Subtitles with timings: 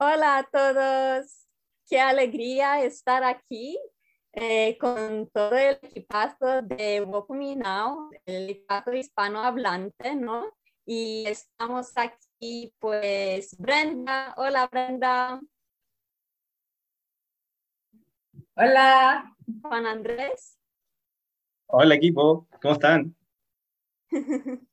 [0.00, 1.48] Hola a todos,
[1.88, 3.76] qué alegría estar aquí
[4.32, 10.54] eh, con todo el equipazo de Welcome Now, el equipazo hispanohablante, ¿no?
[10.86, 14.34] Y estamos aquí, pues, Brenda.
[14.36, 15.40] Hola, Brenda.
[18.54, 19.34] Hola.
[19.62, 20.60] Juan Andrés.
[21.66, 22.46] Hola, equipo.
[22.62, 23.16] ¿Cómo están?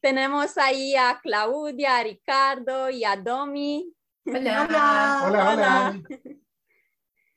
[0.00, 3.94] tenemos ahí a Claudia, a Ricardo y a Domi.
[4.26, 5.22] Hola.
[5.26, 6.02] Hola, hola.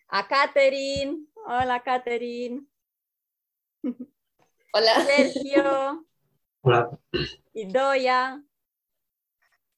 [0.10, 1.28] A Catherine.
[1.46, 2.66] Hola, Catherine.
[4.74, 5.06] Hola.
[5.06, 6.06] Sergio.
[6.62, 7.00] Hola.
[7.54, 8.42] Y Doya.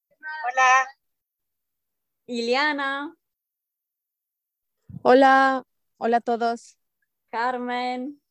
[0.09, 0.88] Hola.
[2.26, 3.16] Iliana.
[5.02, 5.63] Hola,
[5.98, 6.77] hola a todos.
[7.31, 8.21] Carmen.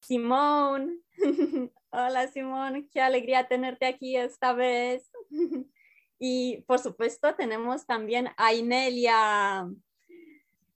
[0.00, 1.02] Simón.
[1.98, 5.10] Hola Simón, qué alegría tenerte aquí esta vez.
[6.18, 9.66] Y por supuesto tenemos también a Inelia.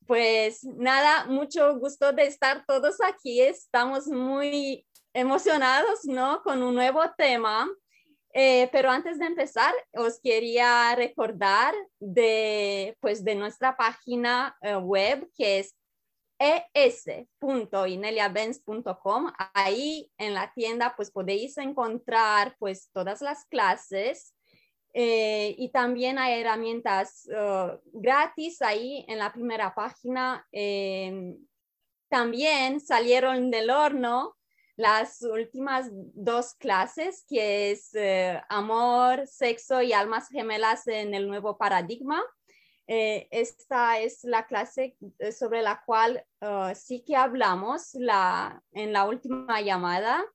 [0.06, 3.41] Pues nada, mucho gusto de estar todos aquí.
[3.41, 6.42] Estamos muy emocionados, ¿no?
[6.42, 7.66] Con un nuevo tema.
[8.34, 15.30] Eh, pero antes de empezar, os quería recordar de, pues, de nuestra página eh, web
[15.34, 15.74] que es
[16.41, 19.33] es.ineliabenz.com.
[19.55, 24.34] Ahí en la tienda pues podéis encontrar pues todas las clases
[24.92, 30.47] eh, y también hay herramientas uh, gratis ahí en la primera página.
[30.50, 31.36] Em,
[32.08, 34.36] también salieron del horno
[34.77, 41.56] las últimas dos clases, que es eh, amor, sexo y almas gemelas en el nuevo
[41.56, 42.22] paradigma.
[42.92, 48.92] Eh, esta es la clase eh, sobre la cual uh, sí que hablamos la, en
[48.92, 50.27] la última llamada.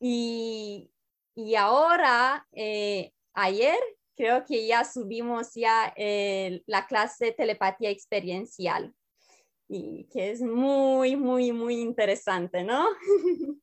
[0.00, 0.90] Y,
[1.34, 3.78] y ahora, eh, ayer,
[4.16, 5.92] creo que ya subimos ya
[6.64, 8.94] la clase telepatía experiencial.
[9.68, 12.88] Y que es muy, muy, muy interesante, ¿no?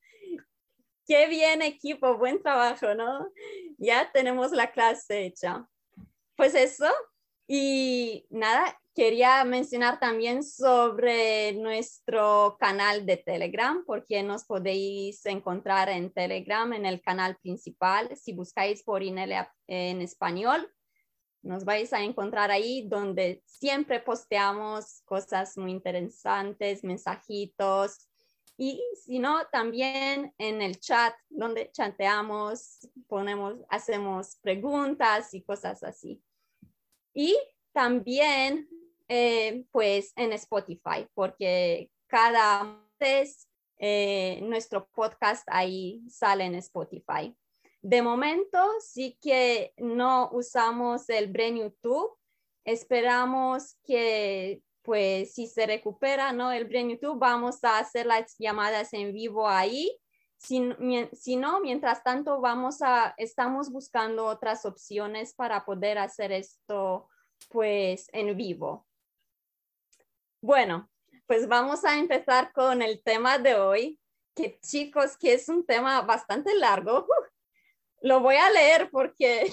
[1.07, 3.31] Qué bien equipo, buen trabajo, ¿no?
[3.79, 5.67] Ya tenemos la clase hecha.
[6.35, 6.85] Pues eso,
[7.51, 16.13] y nada, quería mencionar también sobre nuestro canal de Telegram, porque nos podéis encontrar en
[16.13, 18.15] Telegram, en el canal principal.
[18.15, 20.71] Si buscáis por Inelia en español,
[21.41, 28.11] nos vais a encontrar ahí donde siempre posteamos cosas muy interesantes, mensajitos.
[28.57, 36.21] Y si no, también en el chat, donde chateamos, ponemos, hacemos preguntas y cosas así.
[37.21, 37.37] Y
[37.73, 38.69] también,
[39.09, 43.45] eh, pues, en Spotify, porque cada vez
[43.77, 47.35] eh, nuestro podcast ahí sale en Spotify.
[47.81, 52.09] De momento, sí que no usamos el Brain YouTube.
[52.63, 56.53] Esperamos que, pues, si se recupera, ¿no?
[56.53, 59.93] El Brain YouTube, vamos a hacer las llamadas en vivo ahí.
[60.39, 60.73] Si,
[61.11, 67.09] si, no, mientras tanto, vamos a, estamos buscando otras opciones para poder hacer esto
[67.49, 68.87] pues en vivo.
[70.41, 70.89] Bueno,
[71.27, 73.99] pues vamos a empezar con el tema de hoy,
[74.33, 77.05] que chicos, que es un tema bastante largo.
[78.01, 79.51] Lo voy a leer porque,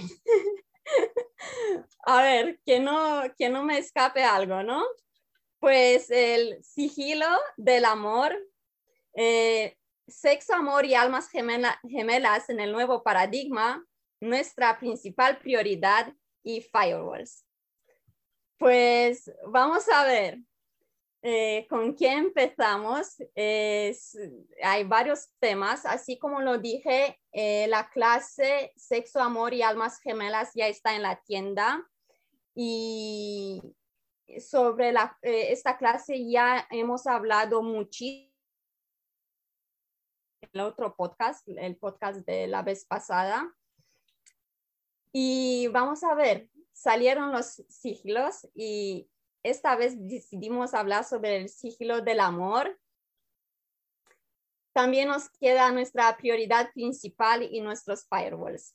[2.05, 4.85] a ver, que no, que no me escape algo, ¿no?
[5.59, 7.27] Pues el sigilo
[7.57, 8.39] del amor,
[9.15, 9.77] eh,
[10.09, 13.85] sexo, amor y almas gemelas en el nuevo paradigma,
[14.21, 16.13] nuestra principal prioridad
[16.43, 17.45] y firewalls.
[18.59, 20.39] Pues vamos a ver.
[21.23, 23.17] Eh, ¿Con qué empezamos?
[23.35, 30.53] hay varios temas, así como lo dije, eh, la clase Sexo, Amor y Almas Gemelas
[30.55, 31.85] ya está en la tienda
[32.55, 33.61] y
[34.39, 38.36] sobre eh, esta clase ya hemos hablado muchísimo
[40.57, 43.55] el otro podcast, el podcast de la vez pasada.
[45.13, 49.09] Y vamos a ver, salieron los sigilos y
[49.43, 52.81] esta vez decidimos hablar sobre el sigilo del amor.
[54.73, 58.75] También nos queda nuestra prioridad principal y nuestros firewalls.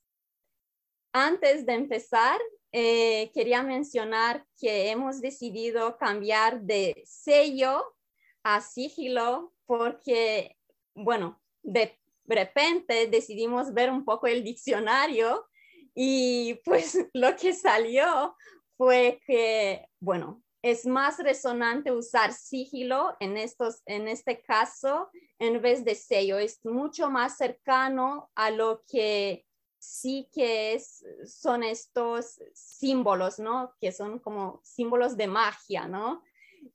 [1.14, 2.40] Antes de empezar,
[2.72, 7.96] eh, quería mencionar que hemos decidido cambiar de sello
[8.44, 10.58] a sigilo porque,
[10.94, 15.48] bueno, de repente decidimos ver un poco el diccionario
[15.94, 18.36] y pues lo que salió
[18.78, 25.10] fue que, bueno, es más resonante usar sigilo en, estos, en este caso
[25.40, 26.38] en vez de sello.
[26.38, 29.46] Es mucho más cercano a lo que
[29.80, 33.74] sí que es, son estos símbolos, ¿no?
[33.82, 36.24] Que son como símbolos de magia, ¿no?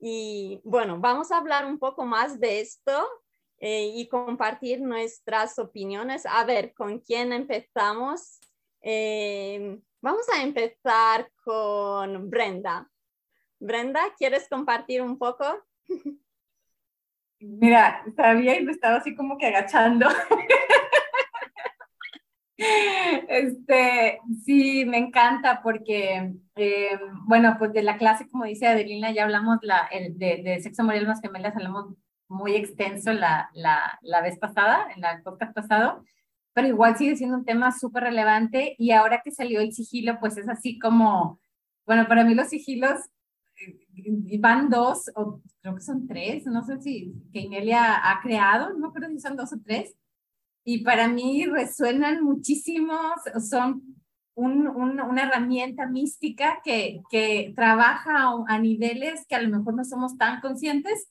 [0.01, 3.07] Y bueno, vamos a hablar un poco más de esto
[3.59, 6.27] eh, y compartir nuestras opiniones.
[6.27, 8.41] A ver, ¿con quién empezamos?
[8.83, 12.91] Eh, vamos a empezar con Brenda.
[13.59, 15.45] Brenda, ¿quieres compartir un poco?
[17.39, 20.09] Mira, y me estaba así como que agachando.
[22.59, 29.25] Este, sí, me encanta porque, eh, bueno, pues de la clase, como dice Adelina, ya
[29.25, 31.95] hablamos la, el, de, de sexo moral más gemelas, hablamos
[32.29, 36.05] muy extenso la, la, la vez pasada, en la podcast pasado,
[36.53, 40.37] pero igual sigue siendo un tema súper relevante y ahora que salió el sigilo, pues
[40.37, 41.41] es así como,
[41.85, 42.99] bueno, para mí los sigilos
[43.61, 48.75] eh, van dos, o creo que son tres, no sé si que Inelia ha creado,
[48.75, 49.95] no creo si son dos o tres,
[50.65, 52.95] y para mí resuenan muchísimo,
[53.49, 53.97] son
[54.35, 59.85] un, un, una herramienta mística que, que trabaja a, niveles que a lo mejor no
[59.85, 61.09] somos tan conscientes.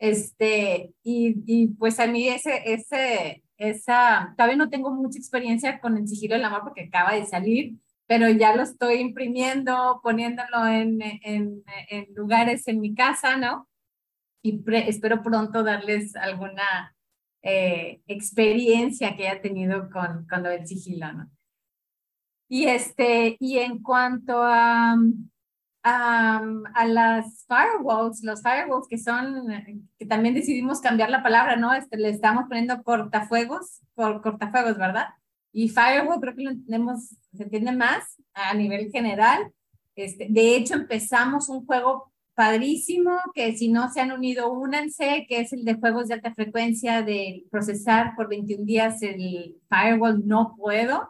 [0.00, 5.98] Este, y, y pues a mí ese, ese, esa, todavía no tengo mucha experiencia con
[5.98, 7.76] el sigilo del amor porque acaba de salir,
[8.06, 11.62] pero ya lo estoy imprimiendo, poniéndolo en, en,
[12.14, 13.68] lugares en mi casa, ¿no?
[14.42, 16.96] Y espero pronto darles alguna
[17.42, 21.30] eh, experiencia que haya tenido con, con lo del sigilo, ¿no?
[22.48, 24.96] Y, este, y en cuanto a,
[25.82, 26.42] a,
[26.74, 29.46] a, las firewalls, los firewalls que son,
[29.98, 31.72] que también decidimos cambiar la palabra, ¿no?
[31.72, 35.08] Este, le estamos poniendo cortafuegos, por cortafuegos, ¿verdad?
[35.52, 39.52] Y firewall creo que lo entendemos, se entiende más a nivel general.
[39.96, 45.40] Este, de hecho, empezamos un juego padrísimo, que si no se han unido, únanse, que
[45.40, 50.54] es el de juegos de alta frecuencia de procesar por 21 días el firewall No
[50.56, 51.08] Puedo.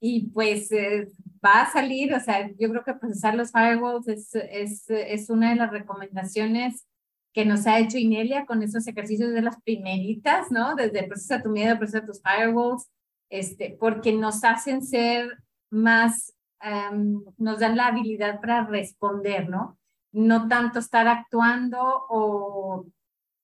[0.00, 1.08] Y pues eh,
[1.44, 5.50] va a salir, o sea, yo creo que procesar los firewalls es, es, es una
[5.50, 6.86] de las recomendaciones
[7.32, 10.74] que nos ha hecho Inelia con esos ejercicios de las primeritas, ¿no?
[10.74, 12.90] Desde procesa tu miedo, procesa tus firewalls,
[13.30, 15.38] este, porque nos hacen ser
[15.70, 19.78] más, um, nos dan la habilidad para responder, ¿no?
[20.12, 22.86] no tanto estar actuando o,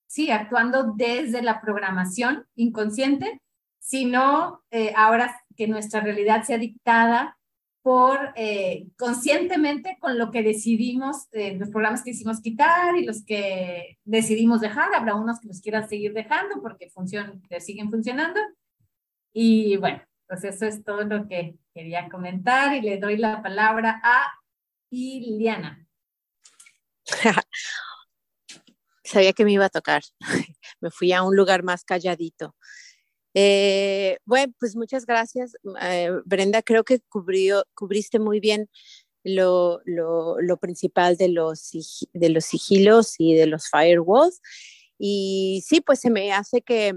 [0.06, 3.40] sí, actuando desde la programación inconsciente,
[3.78, 7.37] sino eh, ahora que nuestra realidad sea dictada
[7.82, 13.24] por eh, conscientemente con lo que decidimos, eh, los programas que hicimos quitar y los
[13.24, 14.94] que decidimos dejar.
[14.94, 18.40] Habrá unos que los quieran seguir dejando porque funcionan, siguen funcionando.
[19.32, 24.00] Y bueno, pues eso es todo lo que quería comentar y le doy la palabra
[24.02, 24.32] a
[24.90, 25.86] Iliana.
[29.04, 30.02] Sabía que me iba a tocar.
[30.80, 32.54] me fui a un lugar más calladito.
[33.34, 36.62] Eh, bueno, pues muchas gracias, eh, Brenda.
[36.62, 38.68] Creo que cubrió, cubriste muy bien
[39.24, 41.70] lo, lo, lo, principal de los,
[42.12, 44.40] de los sigilos y de los firewalls.
[44.98, 46.94] Y sí, pues se me hace que,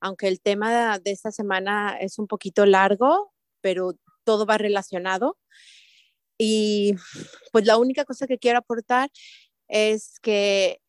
[0.00, 3.94] aunque el tema de esta semana es un poquito largo, pero
[4.24, 5.38] todo va relacionado.
[6.38, 6.94] Y
[7.52, 9.10] pues la única cosa que quiero aportar
[9.68, 10.80] es que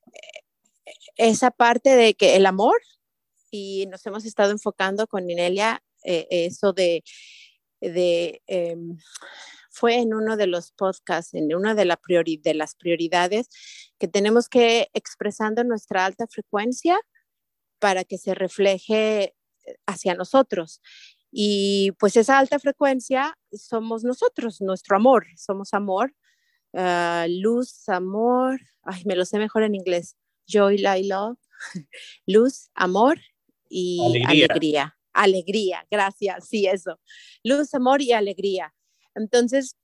[0.85, 2.77] eh, esa parte de que el amor,
[3.55, 7.03] y nos hemos estado enfocando con Inelia, eh, eso de,
[7.81, 8.97] de em,
[9.69, 13.49] fue en uno de los podcasts, en una de, la priori de las prioridades
[13.99, 16.97] que tenemos que expresando nuestra alta frecuencia
[17.79, 19.35] para que se refleje
[19.85, 20.81] hacia nosotros.
[21.31, 26.13] Y pues esa alta frecuencia somos nosotros, nuestro amor, somos amor,
[26.73, 30.15] uh, luz, amor, ay, me lo sé mejor en inglés,
[30.47, 31.37] joy, light, love,
[32.27, 33.19] luz, amor
[33.69, 34.45] y alegría.
[34.45, 34.97] alegría.
[35.13, 36.99] Alegría, gracias, sí, eso.
[37.43, 38.73] Luz, amor y alegría.
[39.15, 39.77] Entonces,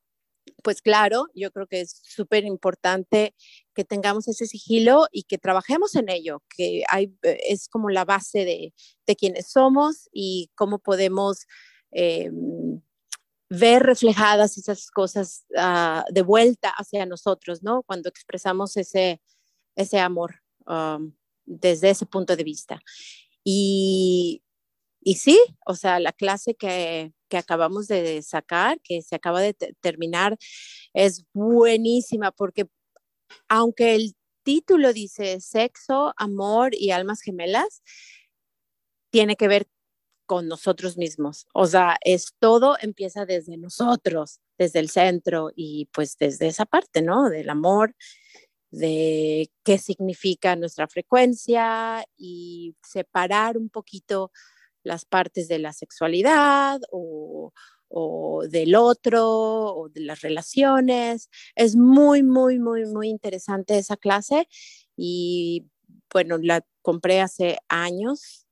[0.63, 3.33] pues claro, yo creo que es súper importante
[3.73, 8.45] que tengamos ese sigilo y que trabajemos en ello, que hay, es como la base
[8.45, 8.73] de,
[9.07, 11.45] de quienes somos y cómo podemos
[11.91, 12.29] eh,
[13.49, 17.83] ver reflejadas esas cosas uh, de vuelta hacia nosotros, ¿no?
[17.83, 19.21] Cuando expresamos ese,
[19.75, 21.13] ese amor um,
[21.45, 22.81] desde ese punto de vista.
[23.43, 24.43] Y,
[25.01, 29.53] y sí, o sea, la clase que, que, acabamos de sacar, que se acaba de
[29.81, 30.37] terminar,
[30.93, 32.67] es buenísima porque
[33.47, 37.81] aunque el título dice sexo, amor y almas gemelas,
[39.11, 39.67] tiene que ver
[40.25, 41.45] con nosotros mismos.
[41.53, 47.01] O sea, es todo empieza desde nosotros, desde el centro y pues desde esa parte,
[47.01, 47.29] ¿no?
[47.29, 47.95] Del amor,
[48.71, 54.31] de qué significa nuestra frecuencia y separar un poquito
[54.83, 57.53] las partes de la sexualidad o,
[57.89, 61.29] o del otro o de las relaciones.
[61.55, 64.47] Es muy, muy, muy, muy interesante esa clase
[64.95, 65.67] y
[66.11, 68.47] bueno, la compré hace años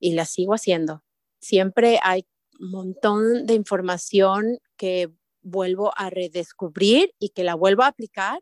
[0.00, 1.04] y la sigo haciendo.
[1.40, 2.26] Siempre hay
[2.60, 5.10] un montón de información que
[5.42, 8.40] vuelvo a redescubrir y que la vuelvo a aplicar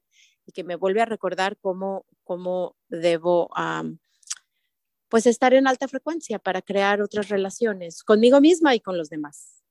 [0.50, 3.48] y que me vuelve a recordar cómo, cómo debo
[5.08, 9.62] pues estar en alta frecuencia para crear otras relaciones conmigo misma y con los demás.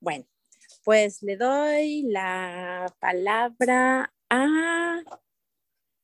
[0.00, 0.24] Bueno,
[0.84, 5.00] pues le doy la palabra a,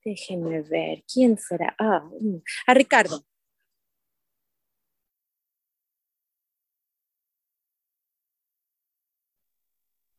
[0.05, 1.75] déjenme ver, ¿quién será?
[1.78, 3.25] Ah, mm, a Ricardo.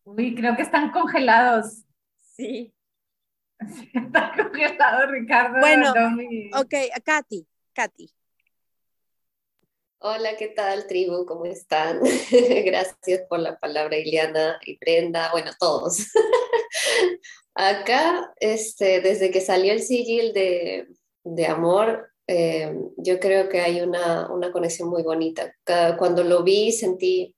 [0.06, 1.84] Uy, creo que están congelados.
[2.16, 2.74] Sí.
[3.60, 5.60] Está congelado, Ricardo.
[5.60, 5.94] Bueno,
[6.54, 6.74] ok,
[7.04, 8.12] Katy, Katy.
[10.00, 11.26] Hola, ¿qué tal, tribu?
[11.26, 12.00] ¿Cómo están?
[12.66, 16.08] Gracias por la palabra, Iliana y Brenda, bueno, todos.
[17.56, 20.88] Acá, este, desde que salió el sigil de,
[21.24, 25.52] de amor, eh, yo creo que hay una, una conexión muy bonita.
[25.98, 27.36] Cuando lo vi, sentí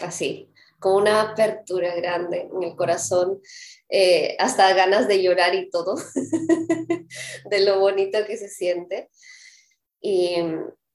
[0.00, 3.40] así, con una apertura grande en el corazón,
[3.88, 5.96] eh, hasta ganas de llorar y todo,
[7.50, 9.10] de lo bonito que se siente.
[10.00, 10.36] Y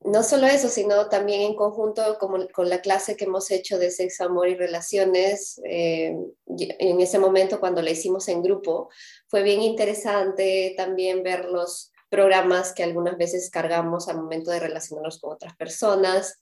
[0.03, 3.91] no solo eso, sino también en conjunto como, con la clase que hemos hecho de
[3.91, 6.15] sexo, amor y relaciones, eh,
[6.47, 8.89] en ese momento cuando la hicimos en grupo,
[9.27, 15.19] fue bien interesante también ver los programas que algunas veces cargamos al momento de relacionarnos
[15.19, 16.39] con otras personas.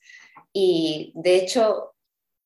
[0.52, 1.94] Y de hecho,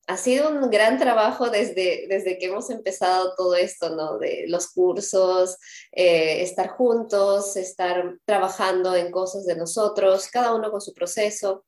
[0.06, 4.18] ha sido un gran trabajo desde, desde que hemos empezado todo esto, ¿no?
[4.18, 5.56] De los cursos,
[5.92, 11.64] eh, estar juntos, estar trabajando en cosas de nosotros, cada uno con su proceso.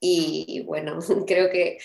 [0.00, 1.78] Y bueno, creo que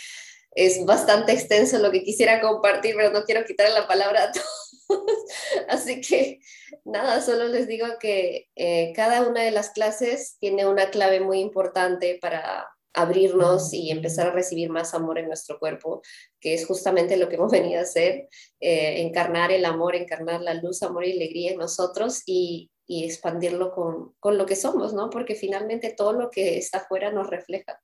[0.51, 4.87] es bastante extenso lo que quisiera compartir, pero no quiero quitarle la palabra a todos.
[5.69, 6.39] Así que
[6.83, 11.39] nada, solo les digo que eh, cada una de las clases tiene una clave muy
[11.39, 16.01] importante para, abrirnos y empezar a recibir más amor en nuestro cuerpo,
[16.39, 18.27] que es justamente lo que hemos venido a hacer,
[18.59, 24.15] eh, encarnar el amor, encarnar la luz, amor y alegría en nosotros y, expandirlo con,
[24.19, 25.09] con, lo que somos, ¿no?
[25.09, 27.79] Porque finalmente todo lo que está afuera nos refleja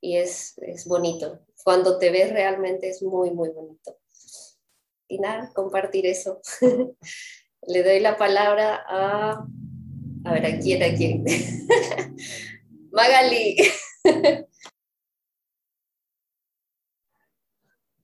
[0.00, 1.40] y es, es bonito.
[1.62, 3.98] Cuando te ves realmente es muy, muy bonito.
[5.08, 6.40] Y nada, compartir eso.
[7.66, 9.46] Le doy la palabra a...
[10.24, 10.82] A ver, ¿a quién?
[10.82, 11.24] ¿A quién?
[12.92, 13.56] Magali.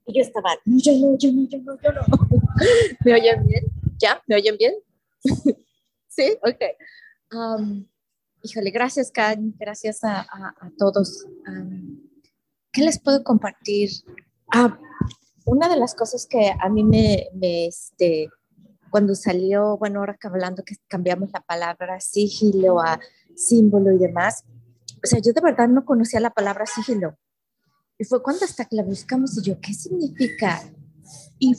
[0.07, 2.01] Y yo estaba, no, yo no, yo no, yo no, yo no.
[3.05, 3.65] ¿Me oyen bien?
[3.99, 4.23] ¿Ya?
[4.27, 4.75] ¿Me oyen bien?
[6.09, 6.63] sí, ok.
[8.43, 11.27] híjole, gracias, Karen, gracias a, a, todos.
[12.73, 13.91] ¿Qué les puedo compartir?
[14.53, 14.79] Ah,
[15.45, 18.29] una de las cosas que a mí me, me, este,
[18.91, 23.01] cuando salió, bueno, ahora que hablando que cambiamos la palabra sigilo a
[23.35, 24.45] símbolo y demás,
[25.03, 27.17] o sea, yo de verdad no conocía la palabra sigilo.
[27.99, 30.61] Y fue cuando hasta que la buscamos y yo, ¿qué significa?
[31.39, 31.55] Y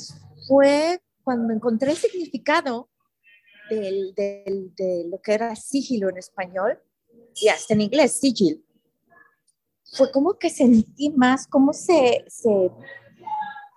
[0.48, 2.90] fue cuando encontré el significado
[3.70, 6.80] del, del, de lo que era sigilo en español
[7.36, 8.64] y hasta en inglés, sigil.
[9.94, 12.72] Fue como que sentí más cómo se, se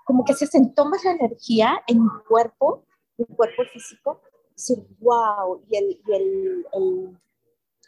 [0.05, 2.85] como que se sentó más la energía en mi cuerpo,
[3.17, 4.21] mi cuerpo físico,
[4.57, 7.19] decir, wow, y el, y el, el,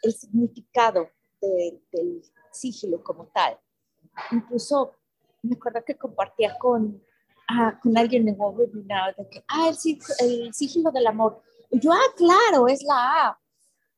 [0.03, 1.09] el significado
[1.47, 3.59] del sigilo como tal.
[4.31, 4.93] Incluso
[5.41, 7.01] me acuerdo que compartía con,
[7.49, 9.69] ah, con alguien en un webinar de que, ah,
[10.19, 11.41] el, sigilo del amor.
[11.69, 13.39] Y yo, ah, claro, es la A.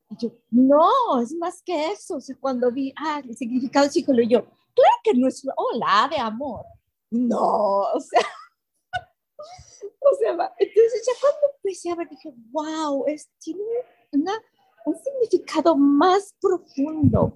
[0.10, 2.18] Y yo, no, es más que eso.
[2.18, 5.78] O sea, cuando vi, ah, el significado del sigilo, yo, claro que no es, oh,
[5.78, 6.66] la A de amor.
[7.12, 8.22] No, o sea,
[10.00, 13.62] o sea, entonces ya cuando empecé a ver, dije, wow, es, tiene
[14.12, 14.34] una
[14.86, 17.34] un significado más profundo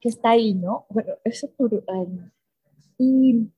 [0.00, 0.86] que está ahí, ¿no?
[0.90, 2.30] Bueno, eso por, um,
[2.98, 3.50] y,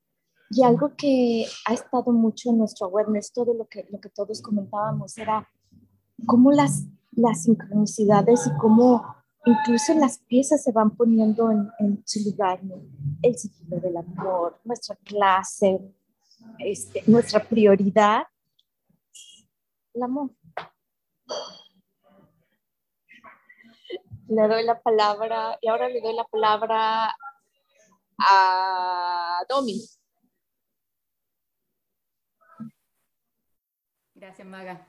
[0.51, 4.41] y, algo que ha estado mucho en nuestro awareness, todo lo que, lo que todos
[4.41, 5.49] comentábamos, era
[6.27, 9.03] cómo las, las sincronicidades y cómo
[9.45, 12.77] incluso las piezas se van poniendo en, en su lugar, ¿no?
[13.23, 15.81] El signo del amor, nuestra clase,
[16.59, 18.25] este, nuestra prioridad,
[19.95, 20.31] el amor
[24.31, 27.15] le doy la palabra y ahora le doy la palabra
[28.19, 29.81] a Domi.
[34.15, 34.87] Gracias, Maga.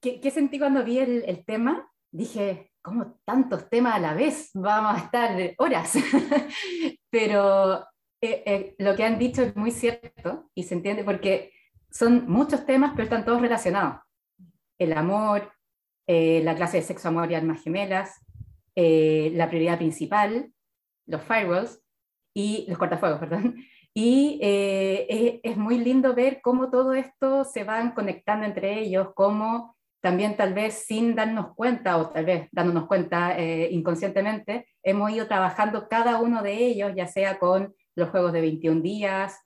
[0.00, 1.90] ¿Qué, sentí cuando vi el, tema?
[2.12, 4.50] Dije, ¿cómo tantos temas a la vez?
[4.54, 5.94] Vamos a estar horas.
[7.10, 7.80] Pero
[8.20, 11.52] eh, eh, lo que han dicho es muy cierto y se entiende porque
[11.90, 14.02] son muchos temas, pero están todos relacionados.
[14.78, 15.50] El amor,
[16.06, 18.22] eh, la clase de sexo, amor y almas gemelas,
[18.74, 20.52] la prioridad principal,
[21.06, 21.82] los firewalls
[22.34, 23.56] y los cortafuegos, perdón.
[23.94, 29.74] Y es, es, muy lindo ver cómo todo esto se van conectando entre ellos, cómo
[30.02, 33.34] también tal vez sin darnos cuenta o tal vez dándonos cuenta
[33.70, 38.82] inconscientemente, hemos ido trabajando cada uno de ellos, ya sea con los juegos de 21
[38.82, 39.45] días.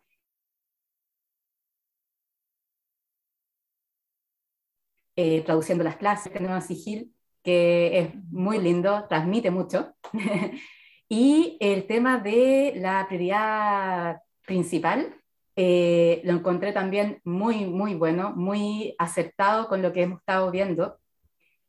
[5.17, 7.13] Eh, traduciendo las clases, tenemos Sigil,
[7.43, 9.95] que es muy lindo, transmite mucho.
[11.09, 15.15] y el tema de la prioridad principal,
[15.57, 20.99] eh, lo encontré también muy, muy bueno, muy acertado con lo que hemos estado viendo.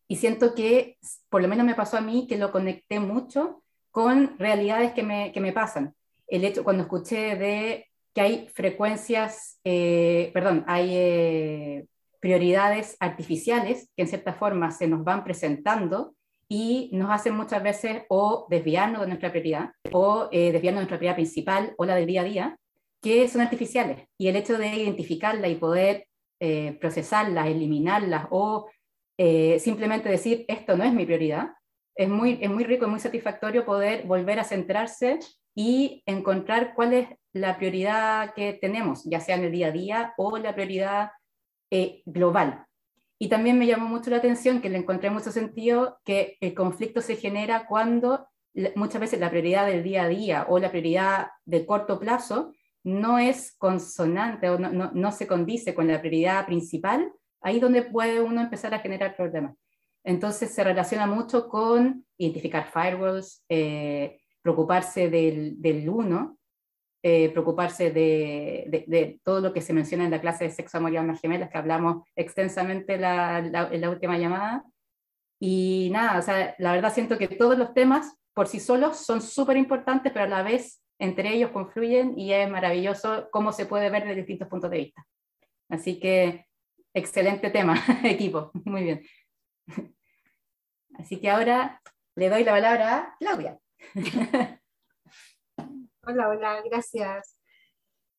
[0.08, 0.98] Y siento que,
[1.30, 5.32] por lo menos me pasó a mí, que lo conecté mucho con realidades que me,
[5.32, 5.96] que me pasan
[6.32, 11.88] el hecho, cuando escuché de que hay frecuencias, eh, perdón, hay eh,
[12.22, 16.16] prioridades artificiales que en cierta forma se nos van presentando
[16.48, 20.98] y nos hacen muchas veces o desviarnos de nuestra prioridad o eh, desviarnos de nuestra
[20.98, 22.58] prioridad principal o la del día a día,
[23.02, 24.08] que son artificiales.
[24.18, 26.08] Y el hecho de identificarla y poder
[26.40, 28.70] eh, procesarlas, eliminarlas o
[29.60, 31.50] simplemente decir esto no es mi prioridad,
[31.96, 35.20] es muy, es muy rico, y muy satisfactorio poder volver a centrarse
[35.56, 40.14] y encontrar cuál es la prioridad que tenemos, ya sea en el día a día
[40.18, 41.12] o la prioridad
[41.72, 42.66] eh, global.
[43.18, 47.02] Y también me llamó mucho la atención que le encontré mucho sentido que el conflicto
[47.02, 48.28] se genera cuando
[48.76, 52.52] muchas veces la prioridad del día a día o la prioridad de corto plazo
[52.84, 57.12] no es consonante o no, no, se condice con la prioridad principal,
[57.42, 59.56] ahí donde puede uno empezar a generar problemas.
[60.04, 66.40] Entonces se relaciona mucho con identificar firewalls, eh, preocuparse del, del uno,
[67.04, 70.94] eh, preocuparse de, de, todo lo que se menciona en la clase de sexo, amor
[70.94, 74.64] y almas gemelas, que hablamos extensamente la, en la última llamada.
[75.40, 79.22] Y nada, o sea, la verdad siento que todos los temas por sí solos son
[79.22, 83.90] súper importantes, pero a la vez entre ellos confluyen y es maravilloso cómo se puede
[83.90, 85.06] ver de distintos puntos de vista.
[85.68, 86.46] Así que
[86.94, 89.02] excelente tema, equipo, muy bien.
[90.94, 91.82] Así que ahora
[92.16, 93.58] le doy la palabra a Claudia.
[96.12, 97.38] hola, hola, gracias.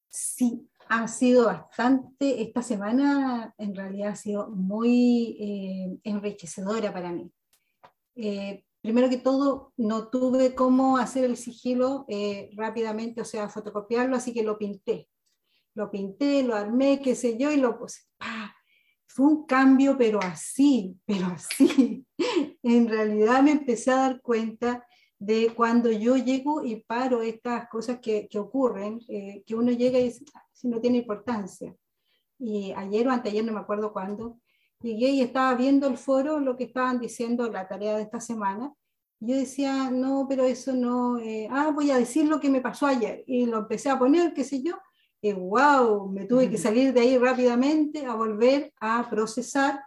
[0.09, 7.31] Sí, ha sido bastante, esta semana en realidad ha sido muy eh, enriquecedora para mí.
[8.16, 14.16] Eh, primero que todo, no tuve cómo hacer el sigilo eh, rápidamente, o sea, fotocopiarlo,
[14.16, 15.09] así que lo pinté.
[15.74, 18.02] Lo pinté, lo armé, qué sé yo, y lo puse.
[19.07, 22.07] Fue un cambio, pero así, pero así.
[22.62, 24.87] en realidad me empecé a dar cuenta
[25.24, 29.98] de cuando yo llego y paro estas cosas que, que ocurren, eh, que uno llega
[30.00, 31.72] y dice, ah, si no tiene importancia.
[32.40, 34.40] Y ayer o anteayer, no me acuerdo cuándo,
[34.80, 38.74] llegué y estaba viendo el foro, lo que estaban diciendo, la tarea de esta semana.
[39.20, 42.87] Yo decía, no, pero eso no, eh, ah, voy a decir lo que me pasó
[42.87, 43.22] ayer.
[43.28, 44.74] Y lo empecé a poner, qué sé yo,
[45.20, 49.80] y wow, me tuve que salir de ahí rápidamente a volver a procesar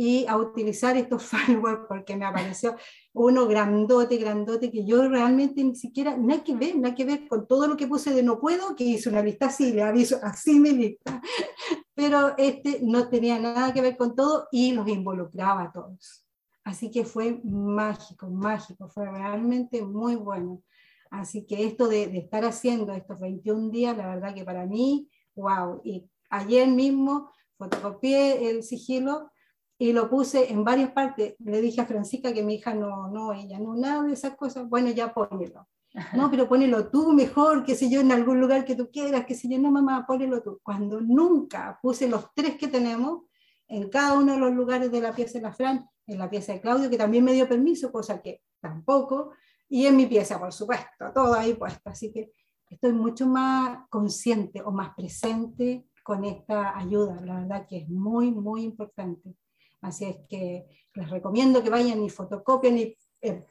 [0.00, 2.76] y a utilizar estos firewalls porque me apareció
[3.12, 7.48] uno grandote, grandote, que yo realmente ni siquiera, nada que ver, nada que ver con
[7.48, 10.60] todo lo que puse de no puedo, que hice una lista así, le aviso, así
[10.60, 11.20] mi lista,
[11.94, 16.24] pero este no tenía nada que ver con todo y los involucraba a todos.
[16.62, 20.62] Así que fue mágico, mágico, fue realmente muy bueno.
[21.10, 25.10] Así que esto de, de estar haciendo estos 21 días, la verdad que para mí,
[25.34, 29.32] wow, y ayer mismo fotocopié el sigilo
[29.78, 31.36] y lo puse en varias partes.
[31.38, 34.68] Le dije a Francisca que mi hija no, no, ella no, nada de esas cosas.
[34.68, 35.68] Bueno, ya ponelo.
[36.14, 39.34] No, pero ponelo tú mejor, qué sé yo, en algún lugar que tú quieras, qué
[39.34, 40.58] sé yo, no, mamá, ponelo tú.
[40.62, 43.22] Cuando nunca puse los tres que tenemos
[43.68, 46.52] en cada uno de los lugares de la pieza de la Fran, en la pieza
[46.52, 49.32] de Claudio, que también me dio permiso, cosa que tampoco,
[49.68, 51.90] y en mi pieza, por supuesto, todo ahí puesto.
[51.90, 52.32] Así que
[52.68, 58.32] estoy mucho más consciente o más presente con esta ayuda, la verdad que es muy,
[58.32, 59.36] muy importante.
[59.80, 62.96] Así es que les recomiendo que vayan y fotocopien y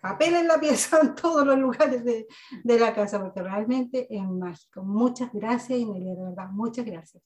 [0.02, 2.28] papel en la pieza en todos los lugares de,
[2.64, 4.84] la casa, porque realmente es mágico.
[4.84, 7.24] Muchas gracias, Inelia, de verdad, muchas gracias.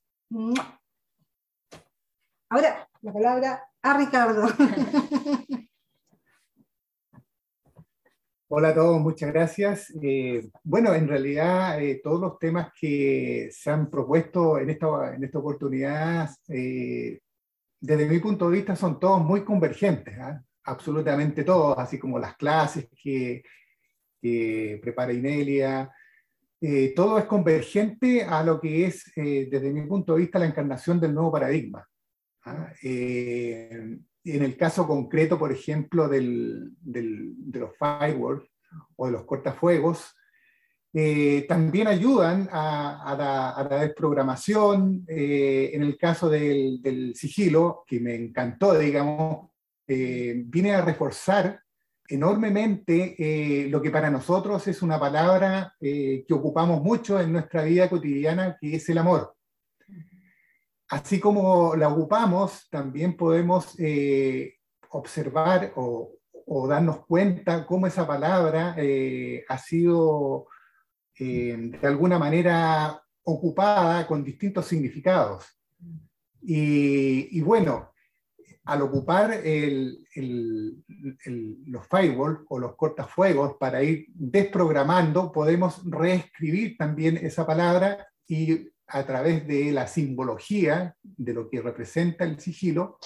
[2.49, 4.47] Ahora, la palabra a Ricardo.
[8.53, 9.93] Hola a todos, muchas gracias.
[10.01, 15.23] Eh, bueno, en realidad eh, todos los temas que se han propuesto en esta, en
[15.23, 17.21] esta oportunidad eh,
[17.81, 20.41] desde mi punto de vista, son todos muy convergentes, ¿ah?
[20.65, 23.43] absolutamente todos, así como las clases que,
[24.21, 25.91] prepara Inelia,
[26.61, 30.45] eh, todo es convergente a lo que es, eh, desde mi punto de vista, la
[30.45, 31.87] encarnación del nuevo paradigma.
[32.45, 32.71] ¿ah?
[32.83, 38.47] Eh, en el caso concreto, por ejemplo, del, de los firewalls
[38.95, 40.15] o de los cortafuegos,
[41.47, 45.05] también ayudan a, la, desprogramación.
[45.07, 49.49] en el caso del, del, sigilo, que me encantó, digamos,
[49.87, 51.61] viene a reforzar
[52.11, 57.63] enormemente eh, lo que para nosotros es una palabra eh, que ocupamos mucho en nuestra
[57.63, 59.33] vida cotidiana, que es el amor.
[60.89, 64.55] Así como la ocupamos, también podemos eh,
[64.89, 66.17] observar o,
[66.67, 68.75] darnos cuenta cómo esa palabra
[69.47, 70.47] ha sido
[71.17, 75.45] de alguna manera ocupada con distintos significados.
[76.41, 77.91] Y, bueno,
[78.65, 79.41] al ocupar
[81.65, 89.05] los firewalls o los cortafuegos para ir desprogramando, podemos reescribir también esa palabra y a
[89.05, 92.97] través de la simbología de lo que representa el sigilo,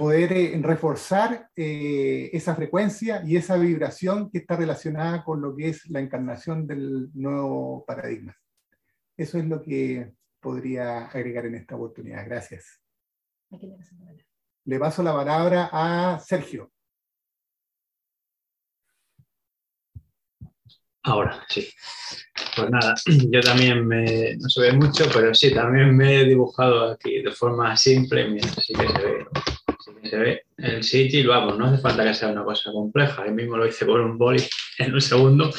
[0.00, 5.68] poder eh, reforzar eh, esa frecuencia y esa vibración que está relacionada con lo que
[5.68, 8.34] es la encarnación del nuevo paradigma.
[9.16, 12.24] Eso es lo que podría agregar en esta oportunidad.
[12.24, 12.80] Gracias
[14.64, 16.70] le paso la palabra a Sergio.
[21.02, 21.68] Ahora, sí.
[22.54, 22.94] Pues nada,
[23.30, 27.32] yo también me, no se ve mucho, pero sí, también me he dibujado aquí de
[27.32, 29.26] forma simple, mira, sí que se ve,
[30.02, 33.56] se ve el sigil, vamos, no hace falta que sea una cosa compleja, yo mismo
[33.56, 34.42] lo hice con un boli
[34.78, 35.50] en un segundo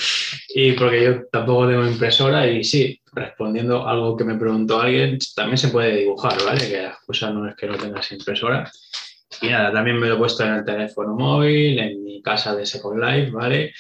[0.49, 5.57] y porque yo tampoco tengo impresora y sí, respondiendo algo que me preguntó alguien, también
[5.57, 6.67] se puede dibujar, ¿vale?
[6.67, 8.69] Que las cosas no es que no tengas impresora.
[9.41, 12.65] Y nada, también me lo he puesto en el teléfono móvil, en mi casa de
[12.65, 13.73] Second Life, ¿vale?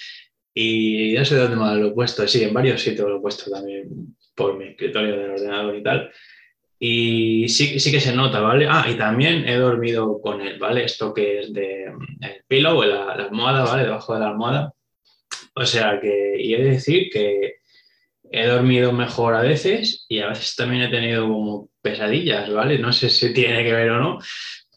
[0.53, 3.49] Y no sé dónde me lo he puesto, sí, en varios sitios lo he puesto
[3.49, 6.11] también por mi escritorio del ordenador y tal.
[6.83, 8.65] Y sí, sí que se nota, ¿vale?
[8.67, 10.83] Ah, y también he dormido con él, ¿vale?
[10.85, 13.83] Esto que es de el pillow, la, la almohada, ¿vale?
[13.83, 14.73] Debajo de la almohada.
[15.53, 17.57] O sea que, y he de decir que
[18.31, 22.79] he dormido mejor a veces y a veces también he tenido como pesadillas, ¿vale?
[22.79, 24.19] No sé si tiene que ver o no,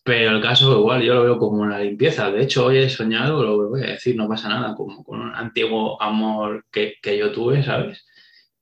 [0.05, 2.31] pero el caso igual yo lo veo como una limpieza.
[2.31, 5.35] De hecho, hoy he soñado, lo voy a decir, no pasa nada, como con un
[5.35, 8.05] antiguo amor que, que yo tuve, ¿sabes?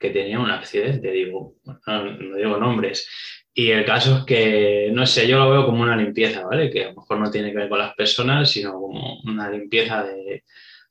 [0.02, 3.08] Que tenía un accidente, digo, no, no, digo nombres.
[3.54, 6.70] Y el caso es que, no sé, yo lo veo como una limpieza, ¿vale?
[6.70, 10.02] Que a lo mejor no tiene que ver con las personas, sino como una limpieza
[10.02, 10.42] de,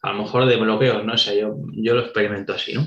[0.02, 2.86] a lo mejor de bloqueos, no sé, yo, yo lo experimento así, ¿no?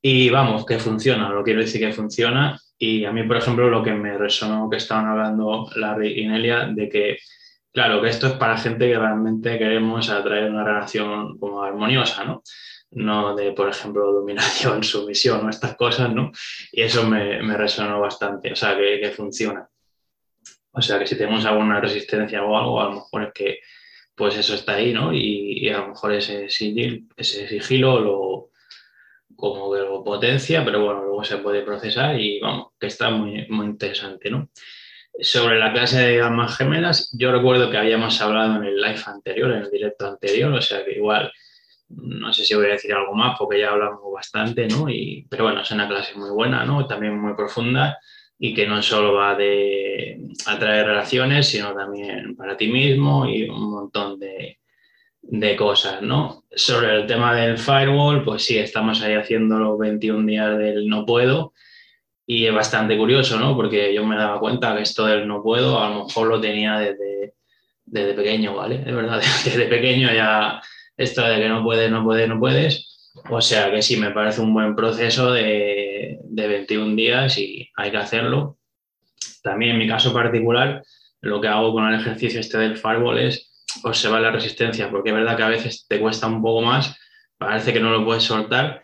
[0.00, 2.58] Y vamos, que funciona, lo quiero decir que funciona.
[2.78, 6.70] Y a mí, por ejemplo, lo que me resonó que estaban hablando Larry y Nelia,
[6.72, 7.18] de que,
[7.74, 12.42] claro, que esto es para gente que realmente queremos atraer una relación como armoniosa, ¿no?
[12.92, 16.32] No de, por ejemplo, dominación, sumisión o estas cosas, ¿no?
[16.72, 19.68] Y eso me, me resonó bastante, o sea, que, que, funciona.
[20.72, 23.58] O sea, que si tenemos alguna resistencia o algo, a lo mejor es que,
[24.14, 25.12] pues eso está ahí, ¿no?
[25.12, 28.50] Y, y a lo mejor ese, sigil, ese sigilo lo
[29.36, 33.46] como que lo potencia, pero bueno, luego se puede procesar y vamos, que está muy,
[33.48, 34.48] muy interesante, ¿no?
[35.20, 39.52] Sobre la clase de almas gemelas, yo recuerdo que habíamos hablado en el live anterior,
[39.52, 41.32] en el directo anterior, o sea que igual,
[41.88, 44.88] no sé si voy a decir algo más porque ya hablamos bastante, ¿no?
[44.88, 46.86] Y, pero bueno, es una clase muy buena, ¿no?
[46.86, 47.98] También muy profunda
[48.38, 53.70] y que no solo va de atraer relaciones, sino también para ti mismo y un
[53.70, 54.58] montón de,
[55.22, 56.44] de cosas, ¿no?
[56.50, 61.06] Sobre el tema del firewall, pues sí, estamos ahí haciendo los 21 días del no
[61.06, 61.52] puedo
[62.26, 63.56] y es bastante curioso, ¿no?
[63.56, 66.78] Porque yo me daba cuenta que esto del no puedo a lo mejor lo tenía
[66.78, 67.34] desde,
[67.84, 68.78] desde pequeño, ¿vale?
[68.78, 70.60] De verdad, desde pequeño ya
[70.96, 73.12] esto de que no puedes, no puedes, no puedes.
[73.30, 77.90] O sea que sí, me parece un buen proceso de, de 21 días y hay
[77.90, 78.58] que hacerlo.
[79.42, 80.82] También en mi caso particular,
[81.20, 83.50] lo que hago con el ejercicio este del firewall es
[83.82, 86.96] observar la resistencia, porque es verdad que a veces te cuesta un poco más,
[87.38, 88.82] parece que no lo puedes soltar,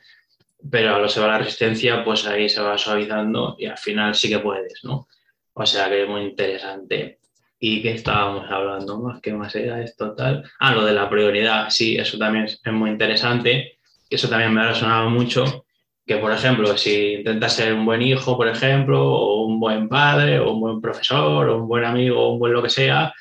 [0.70, 4.38] pero al observar la resistencia, pues ahí se va suavizando y al final sí que
[4.38, 5.08] puedes, ¿no?
[5.54, 7.18] O sea que es muy interesante.
[7.64, 9.20] ¿Y qué estábamos hablando más?
[9.20, 10.16] ¿Qué más era esto?
[10.58, 13.78] Ah, lo de la prioridad, sí, eso también es muy interesante.
[14.10, 15.64] Eso también me ha resonado mucho.
[16.04, 20.40] Que, por ejemplo, si intentas ser un buen hijo, por ejemplo, o un buen padre,
[20.40, 23.14] o un buen profesor, o un buen amigo, o un buen lo que sea,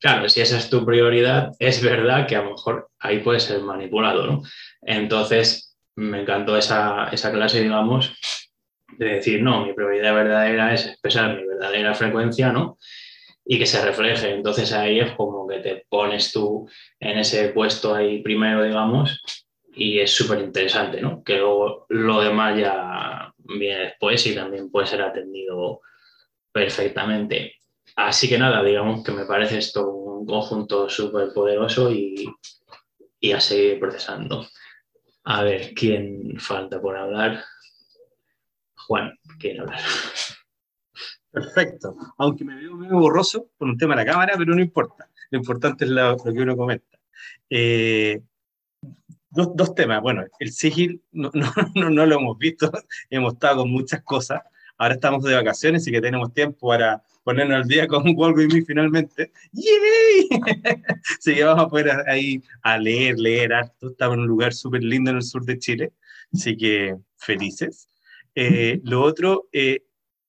[0.00, 3.62] Claro, si esa es tu prioridad, es verdad que a lo mejor ahí puede ser
[3.62, 4.42] manipulado, ¿no?
[4.82, 8.12] Entonces, me encantó esa, esa clase, digamos,
[8.98, 12.76] de decir, no, mi prioridad verdadera es expresar mi verdadera frecuencia, ¿no?
[13.46, 14.30] Y que se refleje.
[14.30, 19.20] Entonces ahí es como que te pones tú en ese puesto ahí primero, digamos,
[19.74, 21.22] y es súper interesante, ¿no?
[21.22, 25.80] Que luego lo demás ya viene después y también puede ser atendido
[26.52, 27.56] perfectamente.
[27.96, 32.26] Así que nada, digamos que me parece esto un conjunto súper poderoso y,
[33.20, 34.46] y a seguir procesando.
[35.24, 37.42] A ver, ¿quién falta por hablar?
[38.86, 39.80] Juan, ¿quién hablar?
[41.34, 41.96] Perfecto.
[42.16, 45.10] Aunque me veo medio borroso por un tema de la cámara, pero no importa.
[45.30, 46.96] Lo importante es lo, que uno comenta.
[47.50, 48.22] Eh,
[49.30, 50.00] dos, dos, temas.
[50.00, 51.52] Bueno, el sigil no, no,
[51.90, 52.70] no, lo hemos visto.
[53.10, 54.42] hemos estado con muchas cosas.
[54.78, 58.52] Ahora estamos de vacaciones y que tenemos tiempo para ponernos al día con Walk With
[58.52, 59.32] Me finalmente.
[59.50, 60.28] ¡Yay!
[61.18, 63.90] Así que vamos a poder ahí a leer, leer harto.
[63.90, 65.92] Estamos en un lugar súper lindo en el sur de Chile,
[66.32, 67.88] así que felices.
[68.34, 69.84] Eh, lo otro, eh,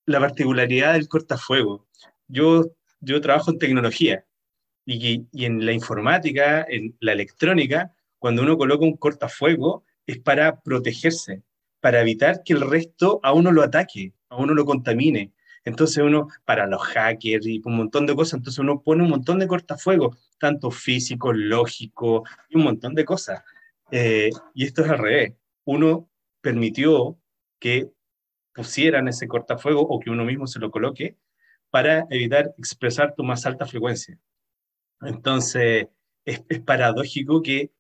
[0.06, 1.88] la particularidad del cortafuego.
[2.28, 2.66] Yo,
[3.00, 4.26] yo trabajo en tecnología
[4.86, 10.62] y, y en la informática, en la electrónica, cuando uno coloca un cortafuego es para
[10.62, 11.44] protegerse,
[11.80, 15.32] para evitar que el resto a uno lo ataque, a uno lo contamine.
[15.64, 19.40] Entonces uno, para los hackers y un montón de cosas, entonces uno pone un montón
[19.40, 23.44] de cortafuegos, tanto físico, lógico, y un montón de cosas.
[23.92, 25.34] Eh, y esto es al revés.
[25.64, 26.10] Uno
[26.42, 27.18] permitió
[27.60, 27.90] que
[28.56, 31.18] pusieran ese cortafuego o que uno mismo se lo coloque
[31.70, 34.18] para evitar expresar tu más alta frecuencia.
[35.02, 35.88] Entonces,
[36.24, 37.72] es, paradójico que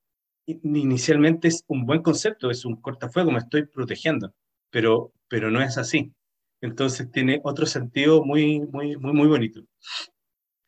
[0.46, 4.34] inicialmente es un buen concepto, es un cortafuego, me estoy protegiendo,
[4.70, 6.14] pero, pero no es así.
[6.62, 9.62] Entonces tiene otro sentido muy, muy, muy, muy bonito.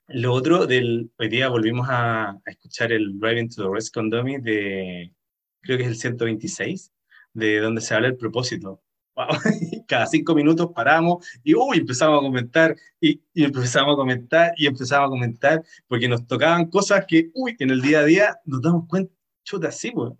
[0.08, 5.14] Lo otro del, hoy día volvimos a, escuchar el Driving to the Rest Condomi de,
[5.62, 6.94] creo que es el 126,
[7.34, 8.82] de donde se habla el propósito.
[9.88, 14.68] Cada cinco minutos paramos y uy, empezamos a comentar y, y, empezamos a comentar y
[14.68, 18.62] empezamos a comentar porque nos tocaban cosas que, uy, en el día a día nos
[18.62, 20.14] damos cuenta, chuta, sí, pues,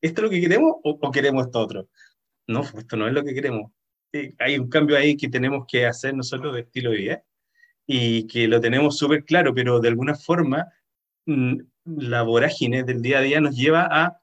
[0.00, 1.88] ¿esto es lo que queremos o, o queremos esto otro?
[2.46, 3.70] No, pues, esto no es lo que queremos
[4.38, 7.24] hay un cambio ahí que tenemos que hacer nosotros de estilo de vida
[7.86, 10.66] y que lo tenemos súper claro, pero de alguna forma
[11.26, 14.20] mm, la vorágine del día a día nos lleva a,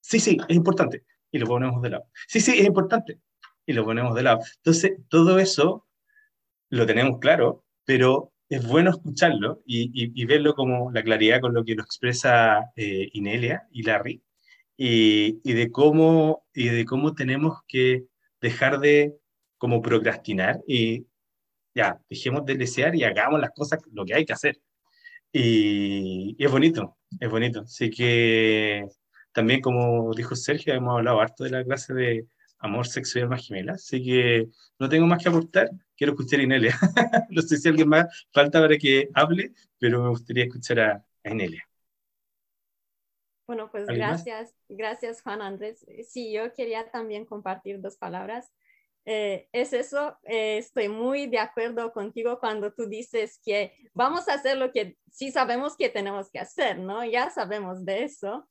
[0.00, 2.06] sí, sí, es importante, y lo ponemos de lado.
[2.26, 3.20] Sí, sí, es importante,
[3.68, 4.40] y lo ponemos de lado.
[4.56, 5.86] Entonces, todo eso
[6.70, 11.64] lo tenemos claro, pero es bueno escucharlo y, y, verlo como la claridad con lo
[11.64, 14.22] que lo expresa eh, Inelia y Larry,
[14.76, 18.06] y, y, de cómo, y de cómo tenemos que
[18.40, 19.14] dejar de
[19.58, 21.06] como procrastinar y
[21.74, 24.58] ya, dejemos de desear y hagamos las cosas, lo que hay que hacer.
[25.32, 27.60] Y, es bonito, es bonito.
[27.62, 28.86] Así que
[29.32, 32.26] también, como dijo Sergio, hemos hablado harto de la clase de
[32.58, 36.42] amor, sexo y alma gemela, así que no tengo más que aportar, quiero escuchar a
[36.42, 36.78] Inelia.
[37.30, 41.30] no sé si alguien más falta para que hable, pero me gustaría escuchar a, a
[41.30, 41.68] Inelia.
[43.46, 45.86] Bueno, pues gracias, gracias Juan Andrés.
[46.06, 48.52] Sí, yo quería también compartir dos palabras.
[49.06, 54.34] Eh, es eso, eh, estoy muy de acuerdo contigo cuando tú dices que vamos a
[54.34, 57.02] hacer lo que sí sabemos que tenemos que hacer, ¿no?
[57.06, 58.46] Ya sabemos de eso.